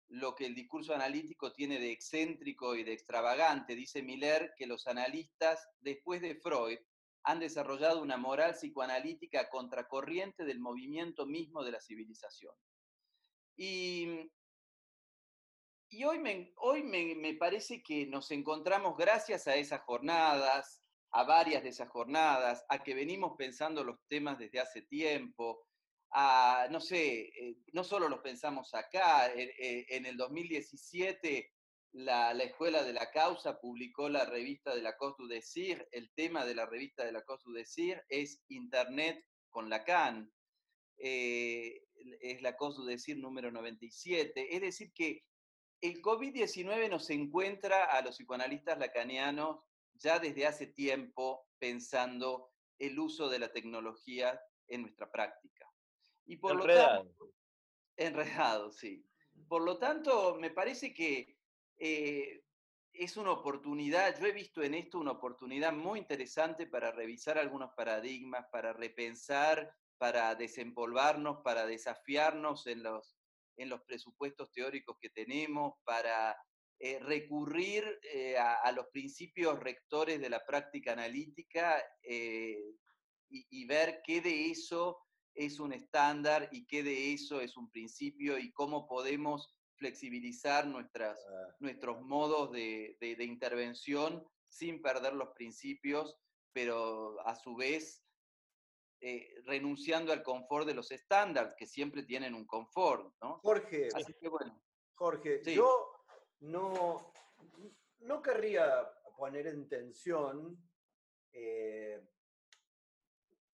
lo 0.09 0.35
que 0.35 0.45
el 0.45 0.55
discurso 0.55 0.93
analítico 0.93 1.53
tiene 1.53 1.79
de 1.79 1.93
excéntrico 1.93 2.75
y 2.75 2.83
de 2.83 2.91
extravagante. 2.91 3.75
Dice 3.75 4.03
Miller 4.03 4.51
que 4.57 4.67
los 4.67 4.85
analistas, 4.85 5.65
después 5.79 6.19
de 6.19 6.35
Freud, 6.35 6.77
han 7.23 7.39
desarrollado 7.39 8.01
una 8.01 8.17
moral 8.17 8.55
psicoanalítica 8.55 9.49
contracorriente 9.49 10.43
del 10.43 10.59
movimiento 10.59 11.25
mismo 11.25 11.63
de 11.63 11.71
la 11.71 11.79
civilización. 11.79 12.53
Y, 13.55 14.29
y 15.89 16.03
hoy, 16.03 16.51
hoy 16.57 16.83
me, 16.83 17.15
me 17.15 17.35
parece 17.35 17.81
que 17.81 18.05
nos 18.05 18.31
encontramos 18.31 18.97
gracias 18.97 19.47
a 19.47 19.55
esas 19.55 19.79
jornadas, 19.83 20.81
a 21.11 21.23
varias 21.23 21.63
de 21.63 21.69
esas 21.69 21.87
jornadas, 21.87 22.65
a 22.67 22.83
que 22.83 22.95
venimos 22.95 23.37
pensando 23.37 23.85
los 23.85 23.97
temas 24.09 24.37
desde 24.37 24.59
hace 24.59 24.81
tiempo, 24.81 25.68
no 26.69 26.79
sé, 26.79 27.21
eh, 27.21 27.57
no 27.73 27.83
solo 27.83 28.09
los 28.09 28.19
pensamos 28.19 28.73
acá, 28.73 29.31
eh, 29.33 29.85
en 29.89 30.05
el 30.05 30.17
2017 30.17 31.51
la, 31.93 32.31
Escuela 32.43 32.83
de 32.83 32.93
la 32.93 33.11
Causa 33.11 33.59
publicó 33.59 34.09
la 34.09 34.25
revista 34.25 34.75
de 34.75 34.81
la 34.81 34.95
Costu 34.97 35.27
Decir, 35.27 35.87
el 35.91 36.11
tema 36.13 36.45
de 36.45 36.55
la 36.55 36.65
revista 36.65 37.05
de 37.05 37.11
la 37.11 37.23
Costu 37.23 37.51
Decir 37.51 38.01
es 38.09 38.43
Internet 38.47 39.23
con 39.49 39.69
Lacan, 39.69 40.31
eh, 40.97 41.81
es 42.21 42.41
la 42.41 42.55
Costu 42.55 42.85
Decir 42.85 43.17
número 43.17 43.51
97, 43.51 44.55
es 44.55 44.61
decir 44.61 44.91
que 44.93 45.23
el 45.81 46.01
COVID-19 46.01 46.89
nos 46.89 47.09
encuentra 47.09 47.85
a 47.85 48.01
los 48.01 48.17
psicoanalistas 48.17 48.77
lacanianos 48.77 49.59
ya 49.93 50.19
desde 50.19 50.45
hace 50.45 50.67
tiempo 50.67 51.47
pensando 51.57 52.51
el 52.77 52.99
uso 52.99 53.29
de 53.29 53.39
la 53.39 53.51
tecnología 53.51 54.39
en 54.67 54.81
nuestra 54.83 55.09
práctica. 55.11 55.68
Y 56.29 56.37
por 56.37 56.51
enredado. 56.51 57.03
Lo 57.03 57.09
tanto, 57.09 57.33
enredado, 57.97 58.71
sí. 58.71 59.03
Por 59.47 59.63
lo 59.63 59.79
tanto, 59.79 60.35
me 60.35 60.51
parece 60.51 60.93
que 60.93 61.35
eh, 61.77 62.43
es 62.93 63.17
una 63.17 63.31
oportunidad, 63.31 64.19
yo 64.19 64.27
he 64.27 64.31
visto 64.31 64.61
en 64.61 64.75
esto 64.75 64.99
una 64.99 65.13
oportunidad 65.13 65.73
muy 65.73 65.97
interesante 65.97 66.67
para 66.67 66.91
revisar 66.91 67.39
algunos 67.39 67.71
paradigmas, 67.75 68.45
para 68.51 68.73
repensar, 68.73 69.73
para 69.97 70.35
desempolvarnos, 70.35 71.41
para 71.43 71.65
desafiarnos 71.65 72.67
en 72.67 72.83
los, 72.83 73.17
en 73.57 73.69
los 73.69 73.81
presupuestos 73.81 74.51
teóricos 74.51 74.97
que 75.01 75.09
tenemos, 75.09 75.79
para 75.83 76.37
eh, 76.77 76.99
recurrir 76.99 77.99
eh, 78.03 78.37
a, 78.37 78.71
los 78.71 78.85
principios 78.89 79.59
rectores 79.59 80.21
de 80.21 80.29
la 80.29 80.45
práctica 80.45 80.93
analítica 80.93 81.83
y, 82.03 82.75
y, 83.29 83.65
ver 83.65 84.01
qué 84.05 84.21
de 84.21 84.51
eso 84.51 85.08
es 85.39 85.61
un 85.61 85.71
estándar 85.71 86.49
y 86.51 86.67
qué 86.67 86.83
de 86.83 87.13
eso 87.13 87.39
es 87.39 87.55
un 87.55 87.71
principio 87.71 88.37
y 88.37 88.51
cómo 88.51 88.85
podemos 88.85 89.55
flexibilizar 89.77 90.67
nuestras, 90.67 91.25
ah. 91.25 91.55
nuestros 91.59 92.01
modos 92.01 92.51
de, 92.51 92.97
intervención 93.19 94.27
sin 94.49 94.81
perder 94.81 95.13
los 95.13 95.29
principios, 95.29 96.17
pero 96.51 97.25
a 97.25 97.35
su 97.35 97.55
vez 97.55 98.03
eh, 98.99 99.33
renunciando 99.45 100.11
al 100.11 100.23
confort 100.23 100.67
de 100.67 100.73
los 100.73 100.91
estándares, 100.91 101.53
que 101.57 101.65
siempre 101.65 102.03
tienen 102.03 102.33
un 102.33 102.45
confort, 102.45 103.13
¿no? 103.21 103.39
Jorge, 103.39 103.87
Jorge, 104.95 105.41
yo 105.55 105.93
no, 106.41 107.13
no 107.99 108.21
querría 108.21 108.91
poner 109.17 109.47
en 109.47 109.69
tensión 109.69 110.61
eh, 111.31 112.05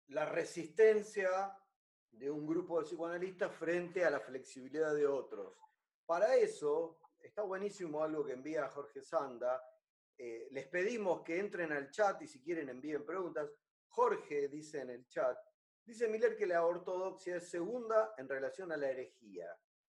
la 0.07 0.25
resistencia 0.25 1.55
de 2.19 2.31
un 2.31 2.47
grupo 2.47 2.79
de 2.79 2.87
psicoanalistas 2.87 3.55
frente 3.55 4.05
a 4.05 4.11
la 4.11 4.21
flexibilidad 4.21 4.95
de 4.95 5.07
otros. 5.07 5.57
Para 6.07 6.37
eso, 6.37 6.99
está 7.21 7.43
buenísimo 7.43 8.03
algo 8.03 8.25
que 8.25 8.33
envía 8.33 8.69
Jorge 8.69 9.03
Sanda. 9.03 9.63
Eh, 10.17 10.49
les 10.51 10.69
pedimos 10.69 11.23
que 11.23 11.39
entren 11.39 11.73
al 11.73 11.91
chat 11.91 12.21
y 12.23 12.27
si 12.27 12.43
quieren 12.43 12.69
envíen 12.69 13.05
preguntas. 13.05 13.51
Jorge 13.89 14.49
dice 14.49 14.81
en 14.81 14.91
el 14.91 15.07
chat, 15.07 15.37
dice 15.85 16.09
Miller 16.09 16.37
que 16.37 16.47
la 16.47 16.65
ortodoxia 16.65 17.37
es 17.37 17.49
segunda 17.49 18.15
en 18.19 18.29
relación 18.29 18.73
a 18.73 18.77
la 18.77 18.91
herejía. 18.91 19.47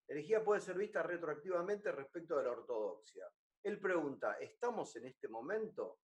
La 0.07 0.15
herejía 0.15 0.43
puede 0.43 0.61
ser 0.61 0.77
vista 0.77 1.01
retroactivamente 1.01 1.91
respecto 1.91 2.37
a 2.37 2.43
la 2.43 2.51
ortodoxia. 2.51 3.25
Él 3.63 3.79
pregunta, 3.79 4.37
¿estamos 4.39 4.95
en 4.95 5.05
este 5.07 5.27
momento? 5.27 5.99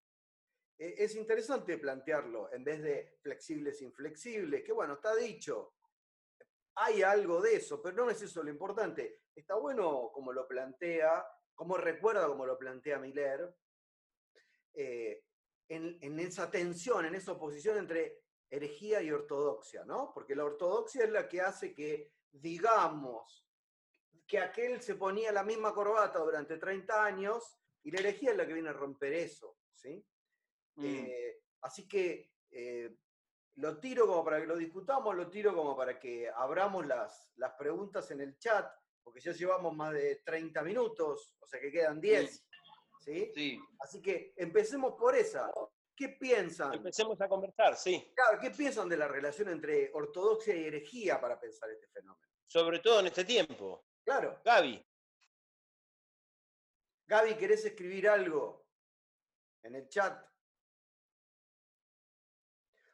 eh, 0.82 0.94
es 0.98 1.14
interesante 1.14 1.78
plantearlo 1.78 2.52
en 2.52 2.64
vez 2.64 2.82
de 2.82 3.18
flexibles 3.20 3.80
inflexibles, 3.82 4.64
que 4.64 4.72
bueno, 4.72 4.94
está 4.94 5.14
dicho. 5.14 5.74
Hay 6.74 7.02
algo 7.02 7.40
de 7.40 7.56
eso, 7.56 7.82
pero 7.82 8.04
no 8.04 8.10
es 8.10 8.22
eso 8.22 8.42
lo 8.42 8.50
importante. 8.50 9.22
Está 9.34 9.54
bueno 9.56 10.10
como 10.12 10.32
lo 10.32 10.46
plantea, 10.46 11.24
como 11.54 11.76
recuerda 11.76 12.26
como 12.26 12.46
lo 12.46 12.58
plantea 12.58 12.98
Miller, 12.98 13.54
eh, 14.74 15.24
en, 15.68 15.98
en 16.00 16.18
esa 16.18 16.50
tensión, 16.50 17.04
en 17.04 17.14
esa 17.14 17.32
oposición 17.32 17.78
entre 17.78 18.22
herejía 18.50 19.02
y 19.02 19.10
ortodoxia, 19.10 19.84
¿no? 19.84 20.12
Porque 20.12 20.34
la 20.34 20.44
ortodoxia 20.44 21.04
es 21.04 21.10
la 21.10 21.28
que 21.28 21.40
hace 21.40 21.74
que 21.74 22.12
digamos 22.30 23.46
que 24.26 24.38
aquel 24.38 24.80
se 24.80 24.94
ponía 24.94 25.32
la 25.32 25.44
misma 25.44 25.74
corbata 25.74 26.18
durante 26.18 26.56
30 26.56 27.04
años 27.04 27.58
y 27.82 27.90
la 27.90 28.00
herejía 28.00 28.30
es 28.30 28.36
la 28.36 28.46
que 28.46 28.54
viene 28.54 28.68
a 28.68 28.74
romper 28.74 29.12
eso, 29.12 29.58
¿sí? 29.72 30.04
Mm. 30.76 30.84
Eh, 30.84 31.40
así 31.62 31.88
que 31.88 32.30
eh, 32.50 32.96
lo 33.56 33.78
tiro 33.78 34.06
como 34.06 34.24
para 34.24 34.40
que 34.40 34.46
lo 34.46 34.56
discutamos, 34.56 35.14
lo 35.14 35.28
tiro 35.30 35.54
como 35.54 35.76
para 35.76 35.98
que 35.98 36.28
abramos 36.28 36.86
las, 36.86 37.32
las 37.36 37.52
preguntas 37.52 38.10
en 38.10 38.20
el 38.20 38.38
chat, 38.38 38.70
porque 39.02 39.20
ya 39.20 39.32
llevamos 39.32 39.74
más 39.74 39.92
de 39.92 40.22
30 40.24 40.62
minutos, 40.62 41.36
o 41.40 41.46
sea 41.46 41.60
que 41.60 41.70
quedan 41.70 42.00
10. 42.00 42.46
¿sí? 43.00 43.32
Sí. 43.34 43.60
Así 43.80 44.00
que 44.00 44.32
empecemos 44.36 44.94
por 44.94 45.14
esa. 45.14 45.50
¿Qué 45.94 46.08
piensan? 46.08 46.74
Empecemos 46.74 47.20
a 47.20 47.28
conversar, 47.28 47.76
sí. 47.76 48.12
Claro, 48.14 48.38
¿qué 48.40 48.50
piensan 48.50 48.88
de 48.88 48.96
la 48.96 49.08
relación 49.08 49.50
entre 49.50 49.90
ortodoxia 49.92 50.56
y 50.56 50.64
herejía 50.64 51.20
para 51.20 51.38
pensar 51.38 51.70
este 51.70 51.86
fenómeno? 51.88 52.26
Sobre 52.46 52.78
todo 52.78 53.00
en 53.00 53.06
este 53.06 53.24
tiempo. 53.24 53.84
Claro. 54.04 54.40
Gaby, 54.44 54.84
Gaby, 57.12 57.34
¿querés 57.34 57.62
escribir 57.66 58.08
algo 58.08 58.66
en 59.62 59.74
el 59.74 59.86
chat? 59.88 60.26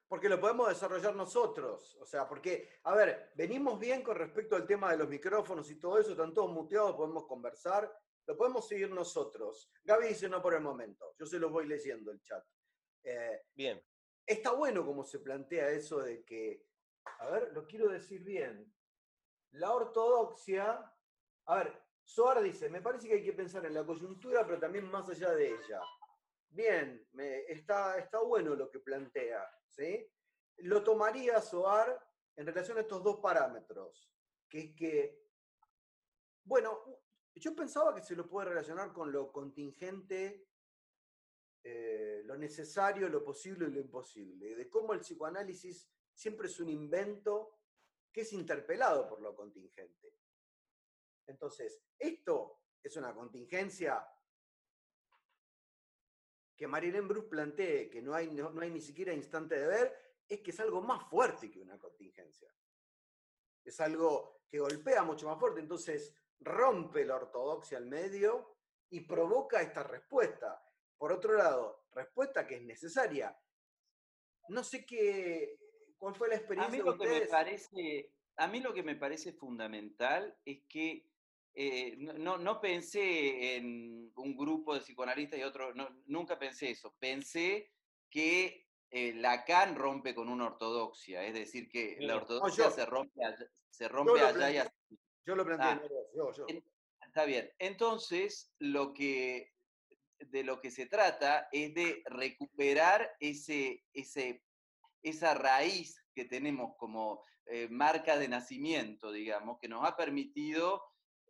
Porque 0.08 0.28
lo 0.28 0.40
podemos 0.40 0.68
desarrollar 0.68 1.14
nosotros. 1.14 1.96
O 2.00 2.06
sea, 2.06 2.26
porque, 2.26 2.80
a 2.84 2.94
ver, 2.94 3.30
venimos 3.34 3.78
bien 3.78 4.02
con 4.02 4.16
respecto 4.16 4.56
al 4.56 4.66
tema 4.66 4.90
de 4.90 4.96
los 4.98 5.08
micrófonos 5.08 5.70
y 5.70 5.78
todo 5.78 5.98
eso, 5.98 6.12
están 6.12 6.32
todos 6.32 6.50
muteados, 6.50 6.96
podemos 6.96 7.26
conversar, 7.26 7.92
lo 8.26 8.36
podemos 8.36 8.66
seguir 8.66 8.90
nosotros. 8.90 9.70
Gaby 9.84 10.08
dice 10.08 10.28
no 10.28 10.40
por 10.42 10.54
el 10.54 10.60
momento, 10.62 11.14
yo 11.18 11.26
se 11.26 11.38
los 11.38 11.50
voy 11.52 11.66
leyendo 11.66 12.10
el 12.10 12.22
chat. 12.22 12.44
Eh, 13.04 13.42
bien. 13.54 13.82
está 14.26 14.52
bueno 14.52 14.84
como 14.84 15.04
se 15.04 15.20
plantea 15.20 15.70
eso 15.70 16.00
de 16.00 16.24
que, 16.24 16.66
a 17.20 17.30
ver, 17.30 17.52
lo 17.52 17.66
quiero 17.66 17.88
decir 17.88 18.22
bien. 18.24 18.74
La 19.52 19.72
ortodoxia, 19.72 20.92
a 21.46 21.56
ver, 21.56 21.82
Soar 22.02 22.42
dice, 22.42 22.68
me 22.70 22.80
parece 22.82 23.08
que 23.08 23.14
hay 23.14 23.24
que 23.24 23.32
pensar 23.34 23.64
en 23.66 23.74
la 23.74 23.84
coyuntura, 23.84 24.46
pero 24.46 24.58
también 24.58 24.90
más 24.90 25.08
allá 25.10 25.30
de 25.34 25.48
ella. 25.48 25.80
Bien, 26.48 27.06
me- 27.12 27.40
está, 27.46 27.98
está 27.98 28.20
bueno 28.20 28.54
lo 28.54 28.70
que 28.70 28.80
plantea, 28.80 29.46
¿sí? 29.68 30.10
Lo 30.58 30.82
tomaría 30.82 31.40
Soar 31.40 31.98
en 32.36 32.46
relación 32.46 32.78
a 32.78 32.82
estos 32.82 33.02
dos 33.02 33.20
parámetros, 33.20 34.10
que 34.48 34.60
es 34.60 34.74
que, 34.74 35.22
bueno, 36.44 36.84
yo 37.34 37.54
pensaba 37.54 37.94
que 37.94 38.02
se 38.02 38.16
lo 38.16 38.28
puede 38.28 38.48
relacionar 38.48 38.92
con 38.92 39.12
lo 39.12 39.30
contingente, 39.32 40.48
eh, 41.62 42.22
lo 42.24 42.36
necesario, 42.36 43.08
lo 43.08 43.24
posible 43.24 43.68
y 43.68 43.72
lo 43.72 43.80
imposible, 43.80 44.54
de 44.54 44.68
cómo 44.68 44.92
el 44.92 45.00
psicoanálisis 45.00 45.88
siempre 46.14 46.48
es 46.48 46.58
un 46.60 46.68
invento 46.68 47.58
que 48.12 48.22
es 48.22 48.32
interpelado 48.32 49.08
por 49.08 49.20
lo 49.20 49.34
contingente. 49.34 50.14
Entonces, 51.26 51.82
esto 51.98 52.62
es 52.82 52.96
una 52.96 53.14
contingencia 53.14 54.06
que 56.58 56.66
Marilyn 56.66 57.06
Bruce 57.06 57.28
plantee, 57.28 57.88
que 57.88 58.02
no 58.02 58.12
hay, 58.12 58.32
no, 58.32 58.50
no 58.50 58.60
hay 58.60 58.70
ni 58.70 58.80
siquiera 58.80 59.14
instante 59.14 59.58
de 59.58 59.66
ver, 59.68 59.96
es 60.28 60.40
que 60.40 60.50
es 60.50 60.58
algo 60.58 60.82
más 60.82 61.08
fuerte 61.08 61.50
que 61.50 61.60
una 61.60 61.78
contingencia. 61.78 62.52
Es 63.64 63.80
algo 63.80 64.42
que 64.50 64.58
golpea 64.58 65.04
mucho 65.04 65.28
más 65.28 65.38
fuerte, 65.38 65.60
entonces 65.60 66.12
rompe 66.40 67.04
la 67.04 67.14
ortodoxia 67.16 67.78
al 67.78 67.86
medio 67.86 68.56
y 68.90 69.02
provoca 69.02 69.62
esta 69.62 69.84
respuesta. 69.84 70.60
Por 70.96 71.12
otro 71.12 71.34
lado, 71.34 71.86
respuesta 71.92 72.44
que 72.44 72.56
es 72.56 72.62
necesaria. 72.62 73.38
No 74.48 74.64
sé 74.64 74.84
qué, 74.84 75.60
cuál 75.96 76.16
fue 76.16 76.28
la 76.28 76.34
A 76.34 76.38
experiencia 76.38 76.82
de 76.82 76.90
lo 76.90 76.98
que 76.98 77.06
me 77.06 77.20
ustedes. 77.20 77.30
parece, 77.30 78.12
a 78.36 78.48
mí 78.48 78.60
lo 78.60 78.74
que 78.74 78.82
me 78.82 78.96
parece 78.96 79.32
fundamental 79.32 80.36
es 80.44 80.64
que 80.68 81.08
eh, 81.60 81.96
no, 81.98 82.12
no- 82.12 82.38
no 82.38 82.60
pensé 82.60 83.56
en 83.56 84.12
un 84.14 84.36
grupo 84.36 84.74
de 84.74 84.80
psicoanalistas 84.80 85.40
y 85.40 85.42
otro, 85.42 85.74
no, 85.74 85.88
nunca 86.06 86.38
pensé 86.38 86.70
eso. 86.70 86.94
Pensé 87.00 87.72
que 88.08 88.64
eh, 88.90 89.12
Lacan 89.14 89.74
rompe 89.74 90.14
con 90.14 90.28
una 90.28 90.46
ortodoxia, 90.46 91.24
es 91.24 91.34
decir, 91.34 91.68
que 91.68 91.96
Sí. 91.98 92.06
la 92.06 92.14
No, 92.14 92.20
ortodoxia 92.20 92.64
yo- 92.66 92.70
se 92.70 92.86
rompe, 92.86 93.24
allá- 93.24 93.50
se 93.70 93.88
rompe 93.88 94.20
allá 94.20 94.50
y 94.52 94.56
así. 94.58 94.70
Yo 95.26 95.34
lo 95.34 95.44
planteé, 95.44 95.66
Ah, 95.68 95.82
yo, 96.14 96.32
yo. 96.32 96.44
en- 96.48 96.64
Está 97.06 97.24
bien. 97.24 97.50
Entonces, 97.58 98.54
lo 98.60 98.92
que 98.94 99.52
de 100.20 100.42
lo 100.44 100.60
que 100.60 100.70
se 100.70 100.86
trata 100.86 101.48
es 101.52 101.74
de 101.74 102.02
recuperar 102.06 103.10
ese, 103.20 103.84
ese, 103.92 104.42
esa 105.02 105.34
raíz 105.34 106.04
que 106.14 106.24
tenemos 106.24 106.76
como 106.78 107.24
eh, 107.46 107.66
marca 107.70 108.18
de 108.18 108.28
nacimiento, 108.28 109.10
digamos, 109.10 109.58
que 109.60 109.68
nos 109.68 109.82
ha 109.88 109.96
permitido 109.96 110.82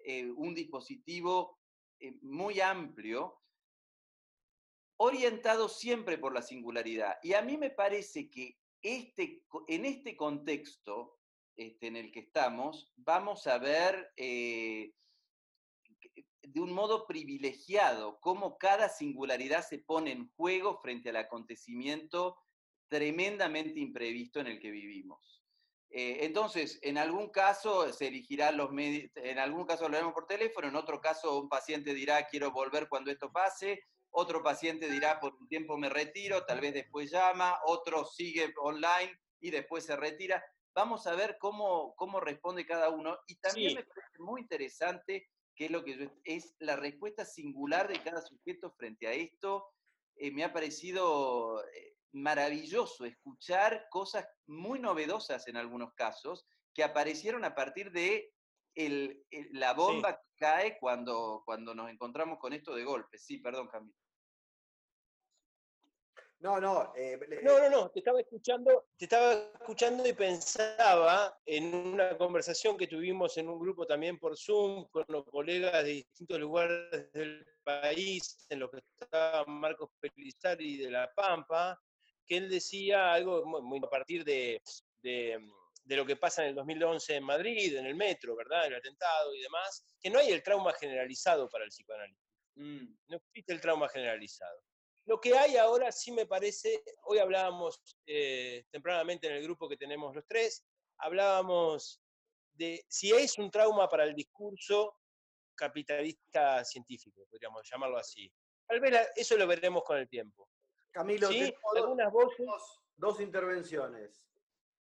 eh, 0.05 0.31
un 0.31 0.55
dispositivo 0.55 1.59
eh, 2.01 2.17
muy 2.23 2.61
amplio, 2.61 3.41
orientado 5.01 5.69
siempre 5.69 6.19
por 6.19 6.35
la 6.35 6.43
singularidad. 6.43 7.19
Y 7.23 7.35
a 7.35 7.43
mí 7.43 7.57
me 7.57 7.71
parece 7.71 8.29
que 8.31 8.59
este, 8.83 9.43
en 9.69 9.85
este 9.85 10.17
contexto 10.17 11.19
este, 11.57 11.89
en 11.89 11.97
el 11.97 12.13
que 12.13 12.21
estamos, 12.21 12.93
vamos 12.97 13.47
a 13.47 13.59
ver 13.59 14.13
eh, 14.17 14.93
de 16.43 16.61
un 16.61 16.73
modo 16.73 17.07
privilegiado 17.07 18.21
cómo 18.21 18.57
cada 18.59 18.89
singularidad 18.89 19.67
se 19.67 19.79
pone 19.79 20.13
en 20.13 20.29
juego 20.37 20.81
frente 20.81 21.11
al 21.11 21.17
acontecimiento 21.17 22.37
tremendamente 22.89 23.81
imprevisto 23.81 24.41
en 24.41 24.47
el 24.47 24.61
que 24.61 24.71
vivimos. 24.71 25.45
Eh, 25.91 26.19
entonces, 26.27 26.79
en 26.83 26.99
algún 26.99 27.31
caso 27.31 27.91
se 27.93 28.09
elegirán 28.09 28.57
los 28.59 28.71
medios, 28.71 29.11
en 29.15 29.39
algún 29.39 29.65
caso 29.65 29.87
hablaremos 29.87 30.13
por 30.13 30.27
teléfono, 30.27 30.69
en 30.69 30.77
otro 30.77 31.01
caso 31.01 31.39
un 31.41 31.49
paciente 31.49 31.95
dirá 31.95 32.27
quiero 32.27 32.51
volver 32.53 32.89
cuando 32.91 33.11
esto 33.11 33.33
pase, 33.33 33.81
otro 34.11 34.43
paciente 34.43 34.91
dirá 34.91 35.19
por 35.19 35.35
un 35.35 35.49
tiempo 35.49 35.79
me 35.79 35.89
retiro, 35.89 36.45
tal 36.45 36.61
vez 36.61 36.75
después 36.75 37.11
llama, 37.11 37.59
otro 37.67 38.05
sigue 38.05 38.53
online 38.61 39.19
y 39.41 39.51
después 39.51 39.85
se 39.85 39.97
retira. 39.97 40.45
Vamos 40.75 41.07
a 41.07 41.15
ver 41.15 41.39
cómo, 41.41 41.95
cómo 41.97 42.21
responde 42.21 42.67
cada 42.67 42.91
uno. 42.91 43.19
Y 43.27 43.37
también 43.37 43.71
Sí. 43.71 43.77
me 43.77 43.85
parece 43.85 44.19
muy 44.19 44.43
interesante 44.43 45.27
que 45.55 45.65
es 45.67 45.71
lo 45.71 45.85
que 45.85 45.97
yo- 45.99 46.11
es 46.25 46.55
la 46.61 46.77
respuesta 46.77 47.25
singular 47.25 47.89
de 47.89 48.01
cada 48.03 48.21
sujeto 48.23 48.71
frente 48.73 49.07
a 49.09 49.13
esto. 49.13 49.67
Eh, 50.17 50.31
me 50.31 50.45
ha 50.45 50.53
parecido 50.53 51.63
eh, 51.75 51.97
maravilloso 52.13 53.05
escuchar 53.05 53.87
cosas 53.91 54.27
muy 54.47 54.79
novedosas 54.79 55.47
en 55.49 55.57
algunos 55.57 55.93
casos 55.95 56.47
que 56.75 56.83
aparecieron 56.85 57.45
a 57.45 57.55
partir 57.55 57.91
de 57.93 58.33
el- 58.75 59.25
el- 59.31 59.49
la 59.53 59.73
bomba 59.75 60.17
que 60.17 60.29
cae 60.37 60.79
cuando, 60.79 61.43
cuando 61.45 61.75
nos 61.75 61.91
encontramos 61.91 62.39
con 62.39 62.53
esto 62.53 62.75
de 62.75 62.85
golpe. 62.85 63.19
Sí, 63.19 63.39
perdón, 63.39 63.69
Camilo. 63.69 63.95
No, 66.41 66.61
no, 66.61 66.93
eh, 66.95 67.19
No, 67.43 67.59
no, 67.59 67.69
no, 67.69 67.91
te 67.91 67.99
estaba 67.99 68.21
escuchando, 68.21 68.87
te 68.97 69.07
estaba 69.07 69.33
escuchando 69.33 70.07
y 70.07 70.13
pensaba 70.13 71.37
en 71.45 71.75
una 71.75 72.17
conversación 72.17 72.77
que 72.77 72.87
tuvimos 72.87 73.37
en 73.39 73.49
un 73.49 73.59
grupo 73.59 73.85
también 73.89 74.21
por 74.21 74.37
Zoom 74.39 74.87
con 74.89 75.05
los 75.09 75.25
colegas 75.25 75.83
de 75.83 75.91
distintos 75.95 76.39
lugares 76.39 77.11
del 77.13 77.45
país, 77.65 78.47
en 78.51 78.61
los 78.61 78.71
que 78.71 78.81
estaba 79.01 79.45
Marcos 79.47 79.91
Pelizari 79.99 80.77
de 80.77 80.91
La 80.93 81.13
Pampa, 81.13 81.77
que 82.29 82.37
él 82.37 82.51
decía 82.51 83.13
algo 83.13 83.45
muy, 83.45 83.79
a 83.79 83.89
partir 83.89 84.25
de, 84.25 84.61
de, 85.03 85.39
de 85.85 85.97
lo 85.97 86.05
que 86.05 86.17
pasa 86.17 86.43
en 86.43 86.51
el 86.51 86.55
2011 86.55 87.17
en 87.17 87.25
Madrid, 87.25 87.77
en 87.77 87.87
el 87.87 87.95
metro, 87.95 88.37
¿verdad? 88.37 88.67
El 88.67 88.77
atentado 88.77 89.35
y 89.35 89.41
demás, 89.41 89.85
que 90.01 90.11
no 90.11 90.19
hay 90.19 90.31
el 90.31 90.43
trauma 90.43 90.73
generalizado 90.75 91.49
para 91.49 91.65
el 91.65 91.71
psicoanálisis 91.71 92.29
Mm, 92.59 92.97
no 93.07 93.17
existe 93.17 93.53
el 93.53 93.61
trauma 93.61 93.89
generalizado. 93.89 94.61
Lo 95.07 95.21
que 95.21 95.39
hay 95.39 95.57
ahora 95.57 95.93
sí 95.93 96.11
me 96.11 96.27
parece, 96.27 96.83
hoy 97.05 97.19
hablábamos 97.19 97.81
eh, 98.05 98.65
tempranamente 98.73 99.29
en 99.29 99.35
el 99.35 99.45
grupo 99.45 99.69
que 99.69 99.77
tenemos 99.77 100.15
los 100.15 100.27
tres, 100.27 100.65
hablábamos 100.99 102.01
de 102.55 102.85
si 102.89 103.13
es 103.13 103.39
un 103.39 103.51
trauma 103.51 103.89
para 103.89 104.05
el 104.05 104.15
discurso 104.15 104.93
capitalista 105.55 106.65
científico, 106.65 107.25
podríamos 107.31 107.63
llamarlo 107.71 107.97
así. 107.97 108.31
Tal 108.67 108.81
vez 108.81 109.09
eso 109.15 109.37
lo 109.37 109.47
veremos 109.47 109.85
con 109.85 109.99
el 109.99 110.09
tiempo. 110.09 110.49
Camilo, 110.99 111.29
¿Sí? 111.29 111.55
dos- 111.63 111.77
Algunas 111.77 112.13
voces. 112.13 112.47
dos 112.97 113.21
intervenciones. 113.21 114.21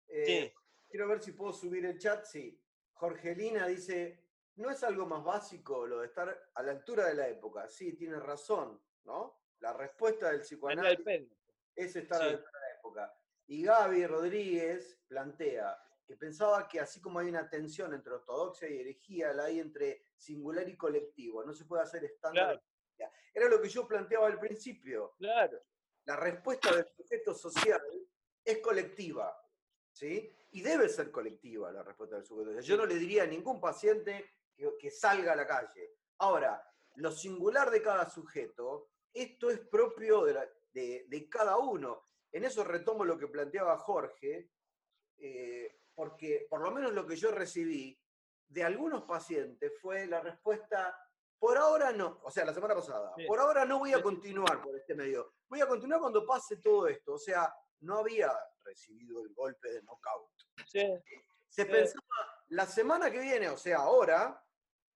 Eh, 0.08 0.26
Sí. 0.26 0.54
Quiero 0.90 1.08
ver 1.10 1.22
si 1.22 1.34
puedo 1.34 1.54
subir 1.54 1.86
el 1.86 2.00
chat. 2.00 2.24
Sí. 2.26 2.60
Jorgelina 2.94 3.68
dice, 3.68 4.24
¿no 4.56 4.72
es 4.72 4.84
algo 4.84 5.06
más 5.06 5.24
básico 5.24 5.86
lo 5.86 6.00
de 6.00 6.08
estar 6.08 6.50
a 6.56 6.64
la 6.64 6.72
altura 6.72 7.06
de 7.08 7.14
la 7.14 7.28
época? 7.28 7.68
Sí, 7.68 7.94
tiene 7.96 8.20
razón, 8.20 8.82
¿no? 9.04 9.40
La 9.60 9.74
respuesta 9.74 10.32
del 10.32 10.42
psicoanálisis. 10.42 11.30
Es 11.76 11.96
estar 11.96 12.20
Sí. 12.20 12.28
a 12.30 12.32
la 12.32 12.72
época. 12.80 13.14
Y 13.46 13.64
Gaby 13.64 14.08
Rodríguez 14.08 15.00
plantea 15.08 15.78
que 16.08 16.16
pensaba 16.18 16.68
que 16.68 16.80
así 16.80 17.00
como 17.00 17.20
hay 17.20 17.28
una 17.30 17.48
tensión 17.48 17.94
entre 17.94 18.14
ortodoxia 18.14 18.68
y 18.70 18.80
herejía, 18.80 19.34
la 19.34 19.44
hay 19.46 19.60
entre 19.60 20.02
singular 20.16 20.68
y 20.68 20.76
colectivo. 20.78 21.44
No 21.44 21.54
se 21.54 21.66
puede 21.66 21.84
hacer 21.84 22.04
estándar. 22.06 22.60
Era 23.34 23.50
lo 23.50 23.62
que 23.62 23.70
yo 23.70 23.88
planteaba 23.88 24.26
al 24.26 24.40
principio. 24.40 25.14
Claro. 25.20 25.62
La 26.08 26.16
respuesta 26.16 26.74
del 26.74 26.88
sujeto 26.88 27.34
social 27.34 27.82
es 28.44 28.60
colectiva. 28.60 29.38
¿sí? 29.92 30.34
Y 30.52 30.62
debe 30.62 30.88
ser 30.88 31.12
colectiva 31.12 31.70
la 31.72 31.84
respuesta 31.84 32.16
del 32.16 32.26
sujeto 32.26 32.50
social. 32.52 32.64
Yo 32.64 32.78
no 32.78 32.86
le 32.86 32.96
diría 32.96 33.24
a 33.24 33.28
ningún 33.28 33.60
paciente 33.60 34.26
que, 34.56 34.90
salga 34.90 35.34
a 35.34 35.36
la 35.36 35.46
calle. 35.46 35.98
Ahora, 36.20 36.66
lo 36.96 37.12
singular 37.12 37.70
de 37.70 37.82
cada 37.82 38.10
sujeto, 38.10 38.90
esto 39.14 39.50
es 39.50 39.60
propio 39.60 40.24
de 40.24 41.30
cada 41.30 41.58
uno. 41.58 42.06
En 42.32 42.46
eso 42.46 42.64
retomo 42.64 43.04
lo 43.04 43.18
que 43.18 43.28
planteaba 43.28 43.78
Jorge, 43.78 44.50
eh, 45.18 45.82
porque 45.94 46.48
por 46.50 46.62
lo 46.62 46.72
menos 46.72 46.94
lo 46.94 47.06
que 47.06 47.18
yo 47.18 47.32
recibí 47.32 48.00
de 48.48 48.64
algunos 48.64 49.04
pacientes 49.04 49.74
fue 49.82 50.08
la 50.08 50.22
respuesta, 50.22 50.98
por 51.40 51.58
ahora 51.58 51.92
no, 51.92 52.20
o 52.24 52.32
sea, 52.32 52.46
la 52.46 52.54
semana 52.54 52.76
pasada, 52.76 53.14
Sí. 53.16 53.26
por 53.26 53.40
ahora 53.40 53.66
no 53.66 53.80
voy 53.80 53.94
a 53.94 54.02
continuar 54.02 54.62
por 54.62 54.76
este 54.76 54.96
medio, 54.96 55.34
voy 55.48 55.62
a 55.62 55.68
continuar 55.68 56.00
cuando 56.02 56.26
pase 56.26 56.58
todo 56.58 56.88
esto, 56.88 57.14
o 57.14 57.20
sea, 57.20 57.54
no 57.82 58.00
había 58.00 58.32
recibido 58.64 59.22
el 59.22 59.34
golpe 59.34 59.72
de 59.72 59.82
knockout. 59.84 60.32
Sí. 60.66 60.82
Se 61.50 61.64
Sí. 61.64 61.70
pensaba, 61.70 62.44
la 62.50 62.66
semana 62.66 63.12
que 63.12 63.20
viene, 63.20 63.50
o 63.50 63.58
sea, 63.58 63.78
ahora, 63.80 64.44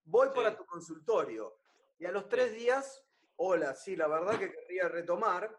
voy 0.04 0.30
para 0.30 0.56
tu 0.56 0.66
consultorio. 0.66 1.60
Y 2.00 2.06
a 2.06 2.12
los 2.12 2.28
tres 2.28 2.54
días, 2.54 3.04
hola, 3.36 3.76
sí, 3.76 3.96
la 3.96 4.08
verdad 4.08 4.40
que 4.40 4.52
querría 4.52 4.90
retomar. 4.90 5.56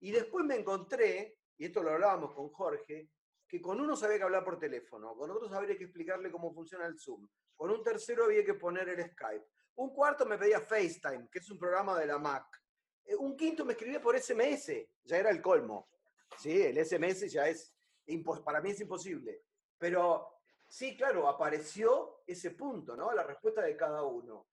Y 0.00 0.12
después 0.12 0.44
me 0.44 0.56
encontré, 0.56 1.38
y 1.56 1.66
esto 1.66 1.82
lo 1.82 1.90
hablábamos 1.92 2.34
con 2.34 2.50
Jorge, 2.50 3.10
que 3.48 3.60
con 3.60 3.80
uno 3.80 3.94
había 4.02 4.18
que 4.18 4.22
hablar 4.22 4.44
por 4.44 4.58
teléfono, 4.58 5.14
con 5.16 5.30
otros 5.30 5.52
habría 5.52 5.76
que 5.76 5.84
explicarle 5.84 6.30
cómo 6.30 6.52
funciona 6.54 6.86
el 6.86 6.98
Zoom, 6.98 7.28
con 7.56 7.70
un 7.70 7.82
tercero 7.82 8.24
había 8.24 8.44
que 8.44 8.54
poner 8.54 8.88
el 8.88 9.10
Skype. 9.10 9.46
Un 9.80 9.94
cuarto 9.94 10.26
me 10.26 10.36
pedía 10.36 10.60
FaceTime, 10.60 11.28
que 11.32 11.38
es 11.38 11.50
un 11.50 11.58
programa 11.58 11.98
de 11.98 12.06
la 12.06 12.18
Mac. 12.18 12.44
Eh, 13.06 13.16
Un 13.16 13.34
quinto 13.34 13.64
me 13.64 13.72
escribía 13.72 13.98
por 13.98 14.14
SMS, 14.14 14.86
ya 15.04 15.16
era 15.16 15.30
el 15.30 15.40
colmo. 15.40 15.88
Sí, 16.38 16.60
el 16.60 16.76
SMS 16.84 17.32
ya 17.32 17.48
es, 17.48 17.74
para 18.44 18.60
mí 18.60 18.72
es 18.72 18.80
imposible. 18.82 19.40
Pero 19.78 20.34
sí, 20.68 20.94
claro, 20.98 21.26
apareció 21.26 22.20
ese 22.26 22.50
punto, 22.50 22.94
¿no? 22.94 23.10
La 23.12 23.22
respuesta 23.22 23.62
de 23.62 23.74
cada 23.74 24.02
uno. 24.02 24.46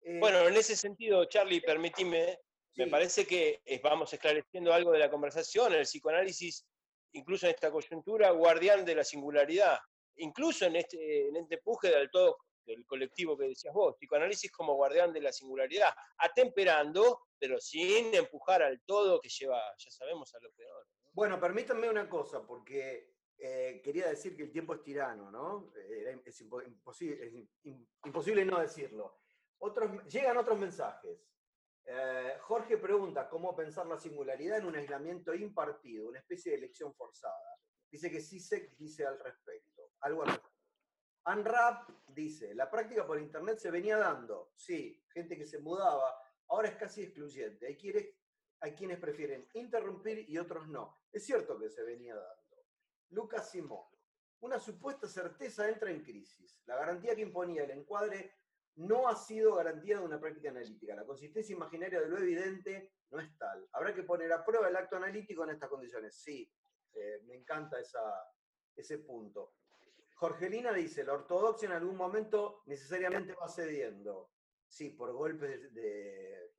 Eh, 0.00 0.18
Bueno, 0.18 0.48
en 0.48 0.56
ese 0.56 0.74
sentido, 0.74 1.26
Charlie, 1.26 1.60
permitime, 1.60 2.40
me 2.76 2.86
parece 2.86 3.26
que 3.26 3.60
vamos 3.82 4.10
esclareciendo 4.14 4.72
algo 4.72 4.92
de 4.92 5.00
la 5.00 5.10
conversación, 5.10 5.74
el 5.74 5.82
psicoanálisis, 5.82 6.66
incluso 7.12 7.44
en 7.44 7.52
esta 7.54 7.70
coyuntura, 7.70 8.30
guardián 8.30 8.86
de 8.86 8.94
la 8.94 9.04
singularidad, 9.04 9.78
incluso 10.16 10.64
en 10.64 10.76
este, 10.76 11.28
en 11.28 11.36
este 11.36 11.56
empuje 11.56 11.88
del 11.90 12.10
todo 12.10 12.38
del 12.70 12.86
colectivo 12.86 13.36
que 13.36 13.48
decías 13.48 13.74
vos, 13.74 13.96
psicoanálisis 13.96 14.50
como 14.52 14.74
guardián 14.74 15.12
de 15.12 15.20
la 15.20 15.32
singularidad, 15.32 15.94
atemperando, 16.18 17.20
pero 17.38 17.60
sin 17.60 18.14
empujar 18.14 18.62
al 18.62 18.80
todo 18.82 19.20
que 19.20 19.28
lleva, 19.28 19.60
ya 19.78 19.90
sabemos, 19.90 20.34
a 20.34 20.40
lo 20.40 20.50
peor. 20.52 20.86
¿no? 20.86 21.10
Bueno, 21.12 21.40
permítanme 21.40 21.88
una 21.88 22.08
cosa, 22.08 22.46
porque 22.46 23.14
eh, 23.38 23.80
quería 23.82 24.08
decir 24.08 24.36
que 24.36 24.42
el 24.44 24.52
tiempo 24.52 24.74
es 24.74 24.82
tirano, 24.82 25.30
¿no? 25.30 25.72
Es, 26.24 26.42
impo- 26.42 26.62
imposible, 28.04 28.44
no 28.44 28.60
decirlo. 28.60 29.20
Otros, 29.58 30.04
llegan 30.06 30.36
otros 30.36 30.58
mensajes. 30.58 31.18
Eh, 31.84 32.36
Jorge 32.40 32.76
pregunta 32.76 33.28
cómo 33.28 33.56
pensar 33.56 33.86
la 33.86 33.98
singularidad 33.98 34.58
en 34.58 34.66
un 34.66 34.76
aislamiento 34.76 35.34
impartido, 35.34 36.08
una 36.08 36.18
especie 36.18 36.52
de 36.52 36.58
elección 36.58 36.94
forzada. 36.94 37.58
Dice 37.90 38.10
que 38.10 38.20
CISEC 38.20 38.76
dice 38.76 39.04
al 39.06 39.18
respecto, 39.18 39.90
algo 40.00 40.22
al 40.22 40.28
respecto. 40.28 40.59
Unwrap 41.26 41.90
dice, 42.08 42.54
la 42.54 42.70
práctica 42.70 43.06
por 43.06 43.18
internet 43.18 43.58
se 43.58 43.70
venía 43.70 43.98
dando, 43.98 44.52
sí, 44.56 45.04
gente 45.12 45.36
que 45.36 45.44
se 45.44 45.58
mudaba, 45.58 46.14
ahora 46.48 46.68
es 46.68 46.76
casi 46.76 47.02
excluyente. 47.02 47.66
Hay 47.66 48.74
quienes, 48.74 48.98
prefieren 48.98 49.48
interrumpir 49.54 50.28
y 50.28 50.38
otros 50.38 50.68
no. 50.68 51.02
Es 51.12 51.24
cierto 51.24 51.58
que 51.58 51.70
se 51.70 51.82
venía 51.82 52.14
dando. 52.14 52.66
Lucas 53.10 53.50
Simón, 53.50 53.86
una 54.40 54.58
supuesta 54.58 55.08
certeza 55.08 55.68
entra 55.68 55.90
en 55.90 56.02
crisis. 56.02 56.60
La 56.66 56.76
garantía 56.76 57.14
que 57.14 57.22
imponía 57.22 57.64
el 57.64 57.70
encuadre 57.70 58.34
no 58.76 59.08
ha 59.08 59.16
sido 59.16 59.56
garantía 59.56 59.98
de 59.98 60.04
una 60.04 60.20
práctica 60.20 60.50
analítica. 60.50 60.94
La 60.94 61.04
consistencia 61.04 61.54
imaginaria 61.54 62.00
de 62.00 62.08
lo 62.08 62.18
evidente 62.18 62.92
no 63.10 63.20
es 63.20 63.36
tal. 63.36 63.68
Habrá 63.72 63.94
que 63.94 64.04
poner 64.04 64.32
a 64.32 64.44
prueba 64.44 64.68
el 64.68 64.76
acto 64.76 64.96
analítico 64.96 65.44
en 65.44 65.50
estas 65.50 65.68
condiciones. 65.68 66.14
Sí, 66.14 66.50
eh, 66.92 67.20
me 67.24 67.34
encanta 67.34 67.78
ese 68.76 68.98
punto. 68.98 69.54
Jorgelina 70.20 70.70
dice, 70.74 71.02
la 71.02 71.14
ortodoxia 71.14 71.64
en 71.66 71.72
algún 71.72 71.96
momento 71.96 72.62
necesariamente 72.66 73.32
va 73.34 73.48
cediendo. 73.48 74.30
Sí, 74.68 74.90
por 74.90 75.12
golpes 75.14 75.72
de, 75.72 76.52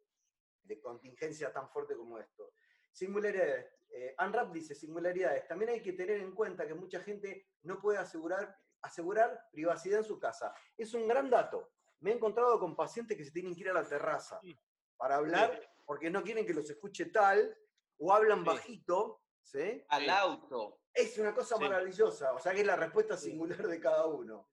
de 0.63 0.81
contingencia 0.81 1.53
tan 1.53 1.69
fuerte 1.69 1.95
como 1.95 2.17
esto. 2.17 2.53
Singularidades. 2.91 3.67
Eh, 3.91 4.15
Unwrap 4.19 4.51
dice, 4.51 4.73
singularidades. 4.73 5.47
También 5.47 5.69
hay 5.69 5.81
que 5.83 5.93
tener 5.93 6.19
en 6.21 6.33
cuenta 6.33 6.65
que 6.65 6.73
mucha 6.73 7.01
gente 7.01 7.51
no 7.61 7.79
puede 7.79 7.99
asegurar, 7.99 8.57
asegurar 8.81 9.47
privacidad 9.51 9.99
en 9.99 10.05
su 10.05 10.17
casa. 10.19 10.55
Es 10.75 10.95
un 10.95 11.07
gran 11.07 11.29
dato. 11.29 11.71
Me 11.99 12.09
he 12.09 12.15
encontrado 12.15 12.59
con 12.59 12.75
pacientes 12.75 13.15
que 13.15 13.23
se 13.25 13.31
tienen 13.31 13.53
que 13.53 13.61
ir 13.61 13.69
a 13.69 13.73
la 13.73 13.87
terraza 13.87 14.39
Sí. 14.41 14.57
para 14.97 15.17
hablar 15.17 15.71
porque 15.85 16.09
no 16.09 16.23
quieren 16.23 16.47
que 16.47 16.53
los 16.55 16.67
escuche 16.67 17.05
tal 17.11 17.55
o 17.99 18.11
hablan 18.11 18.39
Sí. 18.39 18.45
bajito. 18.45 19.21
¿sí? 19.43 19.83
Al 19.89 20.09
auto. 20.09 20.80
Es 20.93 21.17
una 21.17 21.33
cosa 21.33 21.55
Sí. 21.57 21.63
maravillosa, 21.63 22.33
o 22.33 22.39
sea 22.39 22.53
que 22.53 22.61
es 22.61 22.65
la 22.67 22.75
respuesta 22.75 23.15
singular 23.17 23.67
de 23.67 23.79
cada 23.79 24.05
uno. 24.07 24.49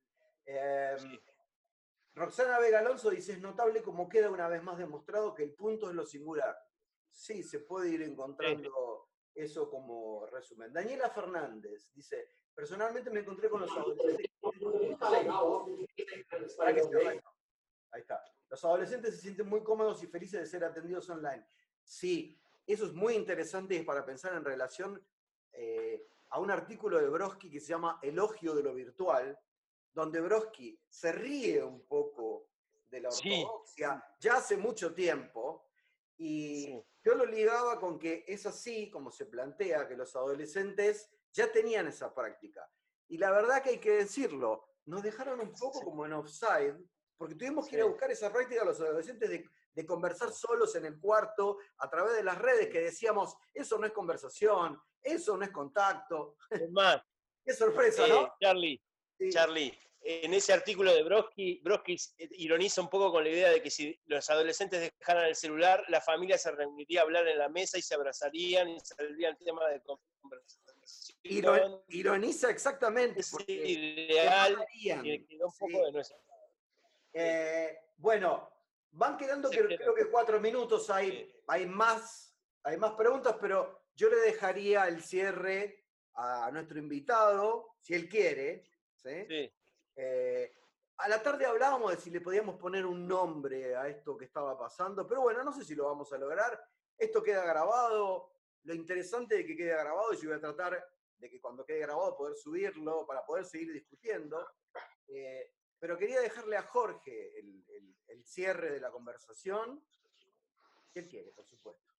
Eh, 0.47 0.95
Sí. 0.99 1.21
Roxana 2.15 2.59
Vega 2.59 2.81
Alonso 2.81 3.11
dice, 3.11 3.33
es 3.33 3.41
notable 3.41 3.83
como 3.83 4.09
queda 4.09 4.31
una 4.31 4.49
vez 4.49 4.63
más 4.63 4.77
demostrado 4.79 5.35
que 5.35 5.45
el 5.45 5.55
punto 5.55 5.89
es 5.89 5.95
lo 5.95 6.05
singular. 6.05 6.57
Sí, 7.11 7.43
se 7.43 7.61
puede 7.61 7.91
ir 7.91 8.03
encontrando 8.03 9.09
eso 9.35 9.71
como 9.71 10.27
resumen. 10.27 10.73
Daniela 10.73 11.11
Fernández 11.11 11.91
dice, 11.95 12.29
personalmente 12.55 13.11
me 13.11 13.21
encontré 13.21 13.49
con 13.49 13.61
los 13.61 13.71
adolescentes. 13.71 14.27
Para 16.57 16.75
que 16.75 16.83
se. 16.83 17.23
Ahí 17.91 18.01
está. 18.01 18.23
Los 18.49 18.65
adolescentes 18.65 19.15
se 19.17 19.21
sienten 19.23 19.47
muy 19.49 19.63
cómodos 19.63 20.03
y 20.03 20.07
felices 20.07 20.41
de 20.41 20.47
ser 20.47 20.65
atendidos 20.65 21.09
online. 21.11 21.47
Sí, 21.85 22.41
eso 22.67 22.87
es 22.87 22.93
muy 22.93 23.15
interesante 23.15 23.83
para 23.85 24.05
pensar 24.05 24.35
en 24.35 24.45
relación 24.45 25.07
eh, 25.53 26.07
a 26.31 26.41
un 26.41 26.51
artículo 26.51 26.99
de 26.99 27.09
Brodsky 27.09 27.51
que 27.51 27.61
se 27.61 27.69
llama 27.69 27.99
Elogio 28.03 28.55
de 28.55 28.63
lo 28.63 28.75
virtual, 28.75 29.39
donde 29.93 30.21
Brodsky 30.21 30.79
se 30.89 31.13
ríe 31.13 31.63
un 31.63 31.87
poco 31.87 32.51
de 32.89 33.01
la 33.01 33.11
Sí. 33.11 33.43
ortodoxia 33.43 34.05
ya 34.21 34.37
hace 34.37 34.57
mucho 34.57 34.95
tiempo, 34.95 35.67
y 36.17 36.65
Sí. 36.65 36.85
yo 37.05 37.15
lo 37.15 37.25
ligaba 37.27 37.79
con 37.79 37.99
que 37.99 38.25
es 38.27 38.45
así 38.47 38.91
como 38.91 39.11
se 39.11 39.27
plantea 39.27 39.87
que 39.87 39.97
los 39.97 40.15
adolescentes 40.17 41.11
ya 41.33 41.51
tenían 41.53 41.87
esa 41.87 42.15
práctica. 42.15 42.69
Y 43.09 43.19
la 43.19 43.31
verdad 43.31 43.63
que 43.63 43.71
hay 43.71 43.79
que 43.81 43.93
decirlo, 43.93 44.65
nos 44.87 45.03
dejaron 45.03 45.41
un 45.41 45.53
poco 45.53 45.81
como 45.83 46.05
en 46.07 46.13
offside, 46.15 46.77
porque 47.17 47.35
tuvimos 47.35 47.69
que 47.69 47.77
ir 47.77 47.83
a 47.83 47.87
buscar 47.87 48.11
esa 48.11 48.33
práctica 48.33 48.63
a 48.63 48.65
los 48.65 48.81
adolescentes 48.81 49.29
de, 49.31 49.49
de 49.79 49.87
conversar 49.87 50.33
solos 50.33 50.75
en 50.75 50.87
el 50.87 50.99
cuarto 50.99 51.59
a 51.77 51.89
través 51.89 52.17
de 52.17 52.25
las 52.25 52.37
redes 52.37 52.67
que 52.69 52.81
decíamos, 52.81 53.37
eso 53.55 53.79
no 53.79 53.87
es 53.87 53.93
conversación, 53.93 54.77
eso 55.01 55.37
no 55.37 55.45
es 55.45 55.53
contacto. 55.53 56.35
Es 56.51 56.69
más, 56.73 57.01
Qué 57.45 57.53
sorpresa, 57.55 58.05
eh, 58.05 58.09
¿no? 58.11 58.35
Charlie, 58.43 58.83
Sí. 59.17 59.31
Charlie, 59.31 59.73
en 60.01 60.35
ese 60.35 60.53
artículo 60.53 60.93
de 60.93 61.03
Brodsky, 61.05 61.61
Brodsky 61.63 61.95
eh, 62.19 62.29
ironiza 62.39 62.81
un 62.81 62.89
poco 62.91 63.13
con 63.13 63.23
la 63.23 63.31
idea 63.31 63.51
de 63.51 63.63
que 63.63 63.71
si 63.71 63.97
los 64.07 64.29
adolescentes 64.31 64.93
dejaran 64.99 65.27
el 65.27 65.37
celular, 65.37 65.85
la 65.89 66.01
familia 66.01 66.37
se 66.39 66.51
reuniría 66.51 67.01
a 67.01 67.05
hablar 67.05 67.29
en 67.29 67.39
la 67.39 67.49
mesa 67.49 67.79
y 67.79 67.83
se 67.83 67.95
abrazarían 67.95 68.69
y 68.71 68.81
saldría 68.81 69.29
el 69.29 69.37
tema 69.39 69.69
de 69.69 69.81
conversación. 70.21 70.65
Iro- 71.23 71.85
ironiza 71.89 72.51
exactamente. 72.51 73.23
Porque 73.31 73.53
ideal 73.53 74.57
que 74.73 75.25
quedó 75.27 75.47
un 75.47 75.53
poco 75.57 75.73
sí. 75.79 75.85
de 75.85 75.93
nuestra. 75.93 76.17
Eh, 77.13 77.79
bueno, 77.97 78.51
van 78.93 79.17
quedando 79.17 79.51
que- 79.51 79.77
creo 79.77 79.95
que 79.95 80.11
cuatro 80.11 80.41
minutos, 80.41 80.89
hay, 80.91 81.33
hay, 81.47 81.67
más, 81.67 82.37
hay 82.63 82.77
más 82.77 82.93
preguntas, 82.95 83.37
pero 83.41 83.83
yo 83.95 84.09
le 84.09 84.17
dejaría 84.17 84.87
el 84.89 85.03
cierre 85.03 85.85
a 86.15 86.51
nuestro 86.53 86.79
invitado, 86.79 87.77
si 87.81 87.95
él 87.95 88.09
quiere. 88.09 88.65
¿sí? 88.97 89.27
Sí. 89.29 89.53
Eh, 89.97 90.55
a 90.97 91.09
la 91.09 91.23
tarde 91.23 91.47
hablábamos 91.47 91.93
de 91.93 91.97
si 91.97 92.11
le 92.11 92.21
podíamos 92.21 92.57
poner 92.57 92.85
un 92.85 93.07
nombre 93.07 93.77
a 93.77 93.89
esto 93.89 94.17
que 94.17 94.25
estaba 94.25 94.59
pasando, 94.59 95.07
pero 95.07 95.23
bueno, 95.23 95.45
no 95.45 95.53
sé 95.53 95.65
si 95.65 95.75
lo 95.75 95.85
vamos 95.87 96.13
a 96.13 96.19
lograr. 96.19 96.61
Esto 96.97 97.23
queda 97.23 97.45
grabado. 97.45 98.33
Lo 98.65 98.75
interesante 98.75 99.37
de 99.37 99.47
que 99.47 99.57
quede 99.57 99.71
grabado, 99.71 100.13
y 100.13 100.17
yo 100.17 100.29
voy 100.29 100.39
a 100.39 100.41
tratar 100.41 100.85
de 101.17 101.31
que 101.31 101.41
cuando 101.41 101.65
quede 101.65 101.79
grabado 101.81 102.17
poder 102.17 102.37
subirlo 102.37 103.07
para 103.07 103.25
poder 103.25 103.45
seguir 103.45 103.73
discutiendo. 103.73 104.45
Eh, 105.07 105.53
pero 105.79 105.97
quería 105.97 106.21
dejarle 106.21 106.57
a 106.57 106.63
Jorge 106.63 107.39
el, 107.39 107.65
el- 107.69 107.97
el 108.09 108.25
cierre 108.25 108.73
de 108.73 108.81
la 108.81 108.91
conversación. 108.91 109.85
Si 110.93 110.99
él 110.99 111.09
quiere, 111.09 111.31
por 111.33 111.47
supuesto. 111.47 111.93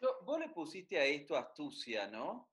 Yo- 0.00 0.18
vos 0.22 0.38
le 0.40 0.48
pusiste 0.48 0.98
a 0.98 1.04
esto 1.04 1.36
astucia, 1.36 2.06
¿no? 2.08 2.50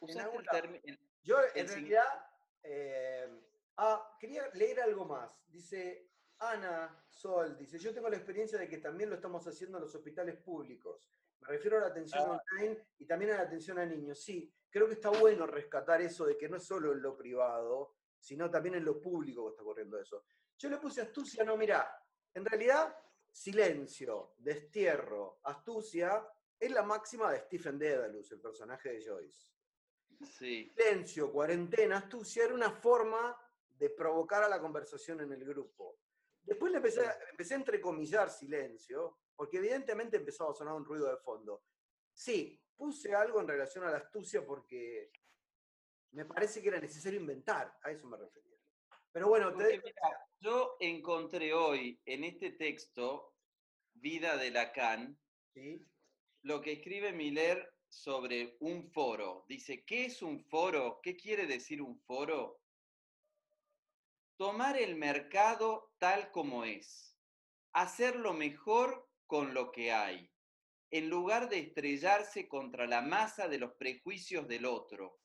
Usaste 0.00 0.36
el 0.36 0.46
término. 0.48 0.96
Yo 1.22 1.36
en 1.42 1.50
El 1.54 1.68
realidad, 1.68 2.26
eh, 2.62 3.40
ah, 3.76 4.16
quería 4.18 4.48
leer 4.54 4.80
algo 4.80 5.04
más. 5.04 5.44
Dice 5.48 6.08
Ana 6.38 7.04
Sol, 7.08 7.56
dice, 7.58 7.78
yo 7.78 7.92
tengo 7.92 8.08
la 8.08 8.16
experiencia 8.16 8.58
de 8.58 8.68
que 8.68 8.78
también 8.78 9.10
lo 9.10 9.16
estamos 9.16 9.46
haciendo 9.46 9.78
en 9.78 9.82
los 9.84 9.94
hospitales 9.94 10.36
públicos. 10.36 11.10
Me 11.40 11.48
refiero 11.48 11.76
a 11.78 11.80
la 11.80 11.86
atención 11.88 12.22
Ah. 12.30 12.40
online 12.52 12.86
y 12.98 13.06
también 13.06 13.32
a 13.32 13.36
la 13.38 13.42
atención 13.42 13.78
a 13.78 13.84
niños. 13.86 14.20
Sí, 14.22 14.52
creo 14.70 14.86
que 14.86 14.94
está 14.94 15.10
bueno 15.10 15.46
rescatar 15.46 16.00
eso 16.00 16.24
de 16.26 16.38
que 16.38 16.48
no 16.48 16.56
es 16.56 16.64
solo 16.64 16.92
en 16.92 17.02
lo 17.02 17.16
privado, 17.16 17.96
sino 18.18 18.50
también 18.50 18.76
en 18.76 18.84
lo 18.84 19.00
público 19.00 19.44
que 19.44 19.50
está 19.50 19.62
ocurriendo 19.62 20.00
eso. 20.00 20.24
Yo 20.56 20.68
le 20.68 20.78
puse 20.78 21.02
astucia, 21.02 21.44
no, 21.44 21.56
mira, 21.56 21.90
en 22.34 22.44
realidad 22.44 22.96
silencio, 23.30 24.34
destierro, 24.38 25.40
astucia 25.44 26.26
es 26.58 26.70
la 26.72 26.82
máxima 26.82 27.30
de 27.32 27.40
Stephen 27.40 27.78
Dedalus, 27.78 28.32
el 28.32 28.40
personaje 28.40 28.94
de 28.94 29.04
Joyce 29.06 29.46
Sí. 30.24 30.72
silencio, 30.74 31.30
cuarentena, 31.30 31.98
astucia, 31.98 32.44
era 32.44 32.54
una 32.54 32.72
forma 32.72 33.36
de 33.70 33.90
provocar 33.90 34.42
a 34.42 34.48
la 34.48 34.60
conversación 34.60 35.20
en 35.20 35.32
el 35.32 35.44
grupo. 35.44 36.00
Después 36.42 36.72
le 36.72 36.78
empecé, 36.78 37.02
empecé 37.30 37.54
a 37.54 37.58
entrecomillar 37.58 38.28
silencio, 38.28 39.18
porque 39.36 39.58
evidentemente 39.58 40.16
empezaba 40.16 40.50
a 40.50 40.54
sonar 40.54 40.74
un 40.74 40.84
ruido 40.84 41.08
de 41.08 41.18
fondo. 41.18 41.62
Sí, 42.12 42.60
puse 42.76 43.14
algo 43.14 43.40
en 43.40 43.46
relación 43.46 43.84
a 43.84 43.90
la 43.90 43.98
astucia 43.98 44.44
porque 44.44 45.12
me 46.12 46.24
parece 46.24 46.62
que 46.62 46.68
era 46.68 46.80
necesario 46.80 47.20
inventar, 47.20 47.76
a 47.82 47.90
eso 47.90 48.06
me 48.06 48.16
refería. 48.16 48.56
Pero 49.12 49.28
bueno, 49.28 49.48
te- 49.50 49.64
Porque, 49.64 49.80
mira, 49.84 50.26
yo 50.40 50.76
encontré 50.80 51.52
hoy 51.52 52.00
en 52.04 52.24
este 52.24 52.52
texto, 52.52 53.34
Vida 53.94 54.36
de 54.36 54.50
Lacan, 54.50 55.18
¿sí? 55.52 55.84
lo 56.42 56.60
que 56.60 56.72
escribe 56.72 57.12
Miller 57.12 57.74
sobre 57.88 58.56
un 58.60 58.90
foro. 58.92 59.44
Dice, 59.48 59.84
¿qué 59.84 60.04
es 60.06 60.22
un 60.22 60.44
foro? 60.44 61.00
¿Qué 61.02 61.16
quiere 61.16 61.46
decir 61.46 61.82
un 61.82 61.98
foro? 61.98 62.60
Tomar 64.36 64.76
el 64.78 64.94
mercado 64.96 65.94
tal 65.98 66.30
como 66.30 66.64
es, 66.64 67.18
hacerlo 67.72 68.34
mejor 68.34 69.10
con 69.26 69.52
lo 69.52 69.72
que 69.72 69.90
hay, 69.92 70.30
en 70.90 71.10
lugar 71.10 71.48
de 71.48 71.58
estrellarse 71.58 72.48
contra 72.48 72.86
la 72.86 73.02
masa 73.02 73.48
de 73.48 73.58
los 73.58 73.72
prejuicios 73.74 74.46
del 74.46 74.64
otro. 74.64 75.18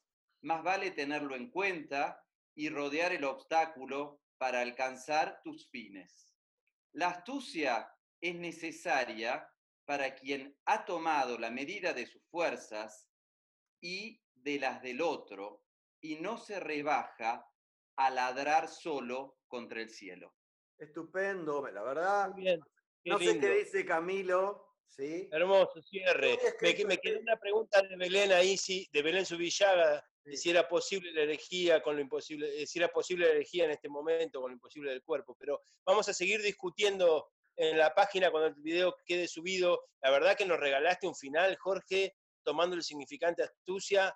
Más 0.43 0.63
vale 0.63 0.91
tenerlo 0.91 1.35
en 1.35 1.49
cuenta 1.49 2.21
y 2.55 2.69
rodear 2.69 3.13
el 3.13 3.23
obstáculo 3.23 4.21
para 4.37 4.61
alcanzar 4.61 5.39
tus 5.43 5.69
fines. 5.69 6.29
La 6.93 7.07
astucia 7.09 7.89
es 8.21 8.35
necesaria 8.35 9.49
para 9.85 10.15
quien 10.15 10.55
ha 10.65 10.85
tomado 10.85 11.37
la 11.37 11.49
medida 11.49 11.93
de 11.93 12.05
sus 12.05 12.23
fuerzas 12.29 13.09
y 13.81 14.21
de 14.33 14.59
las 14.59 14.81
del 14.81 15.01
otro 15.01 15.63
y 16.01 16.15
no 16.17 16.37
se 16.37 16.59
rebaja 16.59 17.45
a 17.97 18.09
ladrar 18.09 18.67
solo 18.67 19.37
contra 19.47 19.81
el 19.81 19.89
cielo. 19.89 20.35
estupendo, 20.77 21.65
la 21.71 21.83
verdad. 21.83 22.31
Muy 22.31 22.41
bien. 22.41 22.59
qué 23.03 23.09
No 23.11 23.19
sé 23.19 23.25
lindo. 23.25 23.47
qué 23.47 23.53
dice 23.59 23.85
Camilo, 23.85 24.67
¿sí? 24.87 25.29
Hermoso 25.31 25.81
cierre. 25.81 26.37
Me, 26.61 26.85
me 26.85 26.97
quedó 26.97 27.19
una 27.21 27.37
pregunta 27.37 27.81
de 27.81 27.95
Belén 27.95 28.31
ahí, 28.33 28.57
sí, 28.57 28.89
de 28.91 29.01
Belén 29.01 29.25
Subillaga, 29.25 30.05
de 30.23 30.37
si 30.37 30.49
era 30.49 30.67
posible 30.67 31.11
la 31.13 31.23
herejía 31.23 31.81
con 31.81 31.95
lo 31.95 32.01
imposible, 32.01 32.61
eh, 32.61 32.65
si 32.65 32.79
era 32.79 32.87
posible 32.87 33.25
la 33.25 33.33
herejía 33.33 33.65
en 33.65 33.71
este 33.71 33.89
momento 33.89 34.41
con 34.41 34.51
lo 34.51 34.55
imposible 34.55 34.91
del 34.91 35.03
cuerpo. 35.03 35.35
Pero 35.37 35.61
vamos 35.85 36.07
a 36.07 36.13
seguir 36.13 36.41
discutiendo 36.41 37.29
en 37.55 37.77
la 37.77 37.93
página 37.93 38.31
cuando 38.31 38.47
el 38.47 38.61
video 38.61 38.95
quede 39.05 39.27
subido. 39.27 39.85
La 40.01 40.11
verdad 40.11 40.37
que 40.37 40.45
nos 40.45 40.59
regalaste 40.59 41.07
un 41.07 41.15
final, 41.15 41.55
Jorge, 41.57 42.15
tomando 42.43 42.75
el 42.75 42.83
significante 42.83 43.43
astucia, 43.43 44.15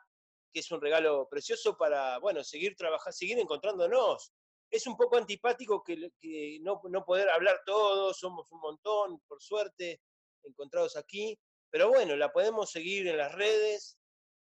que 0.54 0.62
es 0.62 0.72
un 0.72 0.82
regalo 0.82 1.28
precioso 1.30 1.78
para, 1.78 2.20
bueno, 2.20 2.44
seguir 2.44 2.76
trabajando, 2.76 3.12
seguir 3.16 3.40
encontrándonos. 3.40 4.32
Es 4.70 4.86
un 4.88 4.98
poco 4.98 5.18
antipático 5.18 5.84
que, 5.84 6.12
que 6.20 6.60
no, 6.62 6.82
no 6.90 7.06
poder 7.06 7.30
hablar 7.30 7.62
todos, 7.66 8.18
somos 8.18 8.52
un 8.52 8.60
montón, 8.60 9.22
por 9.28 9.42
suerte, 9.42 10.02
encontrados 10.44 10.96
aquí, 10.98 11.38
pero 11.70 11.90
bueno, 11.90 12.16
la 12.16 12.32
podemos 12.32 12.72
seguir 12.72 13.08
en 13.08 13.18
las 13.18 13.34
redes, 13.34 13.97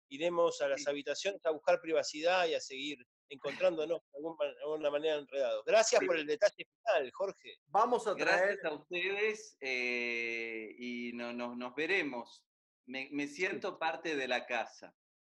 iremos 0.10 0.62
a 0.62 0.68
las 0.70 0.82
Sí. 0.84 0.90
habitaciones 0.90 1.46
a 1.46 1.52
buscar 1.52 1.80
privacidad 1.82 2.48
y 2.48 2.54
a 2.56 2.60
seguir 2.62 3.06
encontrándonos 3.30 4.00
de 4.02 4.18
alguna, 4.18 4.46
de 4.46 4.62
alguna 4.64 4.92
manera 4.92 5.16
enredados. 5.16 5.64
Gracias 5.66 6.02
por 6.06 6.16
el 6.18 6.26
detalle 6.26 6.66
final, 6.66 7.12
Jorge. 7.14 7.58
Vamos 7.68 8.08
a 8.08 8.16
traer 8.16 8.58
Gracias 8.60 8.66
a 8.66 8.76
ustedes 8.76 9.58
eh, 9.60 10.74
y 10.78 11.12
no- 11.14 11.34
no- 11.34 11.56
nos 11.56 11.76
veremos. 11.76 12.44
Me, 12.86 13.10
me 13.12 13.28
siento 13.28 13.78
parte 13.78 14.16
de 14.16 14.28
la 14.28 14.46
casa. 14.46 14.96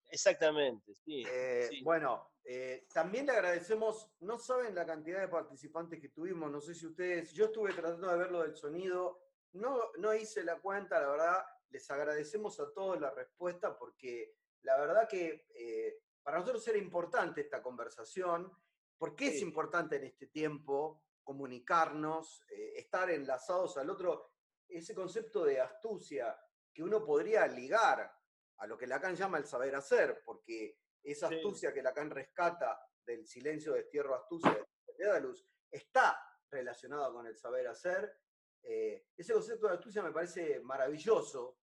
Exactamente, 0.09 0.93
sí. 0.93 1.23
Eh, 1.27 1.67
sí. 1.69 1.81
Bueno, 1.83 2.31
eh, 2.43 2.85
también 2.93 3.25
le 3.25 3.33
agradecemos, 3.33 4.09
no 4.19 4.37
saben 4.37 4.75
la 4.75 4.85
cantidad 4.85 5.19
de 5.21 5.27
participantes 5.27 5.99
que 6.01 6.09
tuvimos, 6.09 6.51
no 6.51 6.59
sé 6.61 6.73
si 6.73 6.85
ustedes, 6.85 7.31
yo 7.33 7.45
estuve 7.45 7.73
tratando 7.73 8.09
de 8.09 8.17
ver 8.17 8.31
lo 8.31 8.41
del 8.43 8.55
sonido, 8.55 9.21
no, 9.53 9.91
no 9.97 10.13
hice 10.13 10.43
la 10.43 10.59
cuenta, 10.59 10.99
la 10.99 11.09
verdad, 11.09 11.45
les 11.69 11.89
agradecemos 11.91 12.59
a 12.59 12.71
todos 12.73 12.99
la 12.99 13.11
respuesta 13.11 13.77
porque 13.77 14.33
la 14.63 14.77
verdad 14.77 15.07
que 15.07 15.47
eh, 15.55 15.99
para 16.23 16.39
nosotros 16.39 16.67
era 16.67 16.77
importante 16.77 17.41
esta 17.41 17.61
conversación, 17.61 18.51
porque 18.97 19.27
es 19.27 19.39
Sí. 19.39 19.43
importante 19.43 19.95
en 19.95 20.03
este 20.05 20.27
tiempo 20.27 21.03
comunicarnos, 21.23 22.43
eh, 22.49 22.73
estar 22.75 23.09
enlazados 23.09 23.77
al 23.77 23.89
otro, 23.89 24.33
ese 24.67 24.93
concepto 24.93 25.43
de 25.43 25.59
astucia 25.59 26.37
que 26.73 26.83
uno 26.83 27.03
podría 27.03 27.47
ligar 27.47 28.11
a 28.57 28.67
lo 28.67 28.77
que 28.77 28.87
Lacan 28.87 29.15
llama 29.15 29.37
el 29.37 29.45
saber 29.45 29.75
hacer, 29.75 30.21
porque 30.23 30.77
esa 31.03 31.27
Sí. 31.27 31.35
astucia 31.35 31.73
que 31.73 31.81
Lacan 31.81 32.09
rescata 32.11 32.79
del 33.05 33.25
silencio, 33.25 33.73
destierro, 33.73 34.15
astucia 34.15 34.51
de 34.51 34.93
Dédalus, 34.97 35.45
está 35.69 36.23
relacionada 36.49 37.11
con 37.11 37.25
el 37.25 37.35
saber 37.35 37.67
hacer. 37.67 38.15
Eh, 38.61 39.07
ese 39.17 39.33
concepto 39.33 39.67
de 39.67 39.73
astucia 39.73 40.03
me 40.03 40.11
parece 40.11 40.59
maravilloso, 40.59 41.57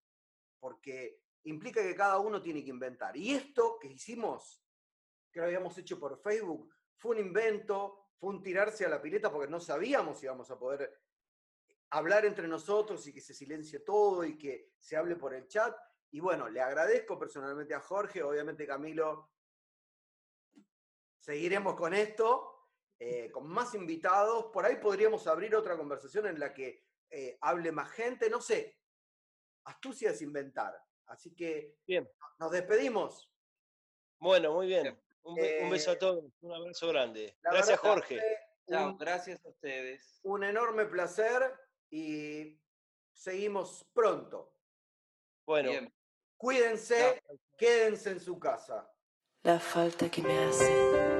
porque 0.58 1.22
implica 1.48 1.82
que 1.82 1.94
cada 1.94 2.18
uno 2.18 2.40
tiene 2.40 2.62
que 2.62 2.70
inventar. 2.70 3.16
Y 3.16 3.32
esto 3.32 3.78
que 3.80 3.88
hicimos, 3.88 4.62
que 5.30 5.40
lo 5.40 5.46
habíamos 5.46 5.76
hecho 5.78 5.98
por 5.98 6.20
Facebook, 6.20 6.72
fue 6.96 7.16
un 7.16 7.26
invento, 7.26 8.10
fue 8.18 8.30
un 8.30 8.42
tirarse 8.42 8.84
a 8.84 8.88
la 8.88 9.00
pileta 9.00 9.30
porque 9.30 9.50
no 9.50 9.60
sabíamos 9.60 10.18
si 10.18 10.26
íbamos 10.26 10.50
a 10.50 10.58
poder 10.58 11.00
hablar 11.90 12.26
entre 12.26 12.48
nosotros 12.48 13.06
y 13.06 13.12
que 13.12 13.20
se 13.20 13.34
silencie 13.34 13.80
todo 13.80 14.24
y 14.24 14.36
que 14.36 14.72
se 14.78 14.96
hable 14.96 15.16
por 15.16 15.34
el 15.34 15.46
chat. 15.46 15.76
Y 16.10 16.20
bueno, 16.20 16.48
le 16.48 16.60
agradezco 16.60 17.18
personalmente 17.18 17.74
a 17.74 17.80
Jorge, 17.80 18.22
obviamente 18.22 18.66
Camilo, 18.66 19.30
seguiremos 21.18 21.74
con 21.74 21.94
esto, 21.94 22.68
eh, 22.98 23.30
con 23.30 23.46
más 23.48 23.74
invitados. 23.74 24.46
Por 24.46 24.64
ahí 24.64 24.76
podríamos 24.76 25.26
abrir 25.26 25.54
otra 25.54 25.76
conversación 25.76 26.26
en 26.26 26.40
la 26.40 26.52
que 26.52 26.84
eh, 27.10 27.38
hable 27.40 27.72
más 27.72 27.90
gente, 27.90 28.28
no 28.28 28.40
sé. 28.40 28.78
Astucia 29.64 30.10
es 30.10 30.22
inventar. 30.22 30.74
Así 31.08 31.34
que 31.34 31.76
Bien. 31.86 32.08
nos 32.38 32.50
despedimos. 32.52 33.30
Bueno, 34.20 34.52
muy 34.52 34.66
bien. 34.66 34.98
Un, 35.22 35.34
be- 35.34 35.60
un 35.64 35.70
beso 35.70 35.90
Eh, 35.90 35.94
a 35.94 35.98
todos, 35.98 36.24
un 36.40 36.52
abrazo 36.54 36.88
grande. 36.88 37.36
Gracias, 37.42 37.80
verdad 37.82 37.94
Jorge. 37.94 38.20
Chao, 38.68 38.96
gracias 38.98 39.44
a 39.44 39.48
ustedes. 39.48 40.20
un 40.22 40.44
enorme 40.44 40.84
placer 40.86 41.54
y 41.90 42.60
seguimos 43.12 43.86
pronto. 43.94 44.54
Bueno, 45.46 45.70
Bien. 45.70 45.94
Cuídense, 46.36 47.22
chao. 47.26 47.38
quédense 47.56 48.10
en 48.10 48.20
su 48.20 48.38
casa. 48.38 48.92
La 49.42 49.58
falta 49.58 50.08
che 50.10 50.20
mi 50.22 50.36
hace 50.36 51.17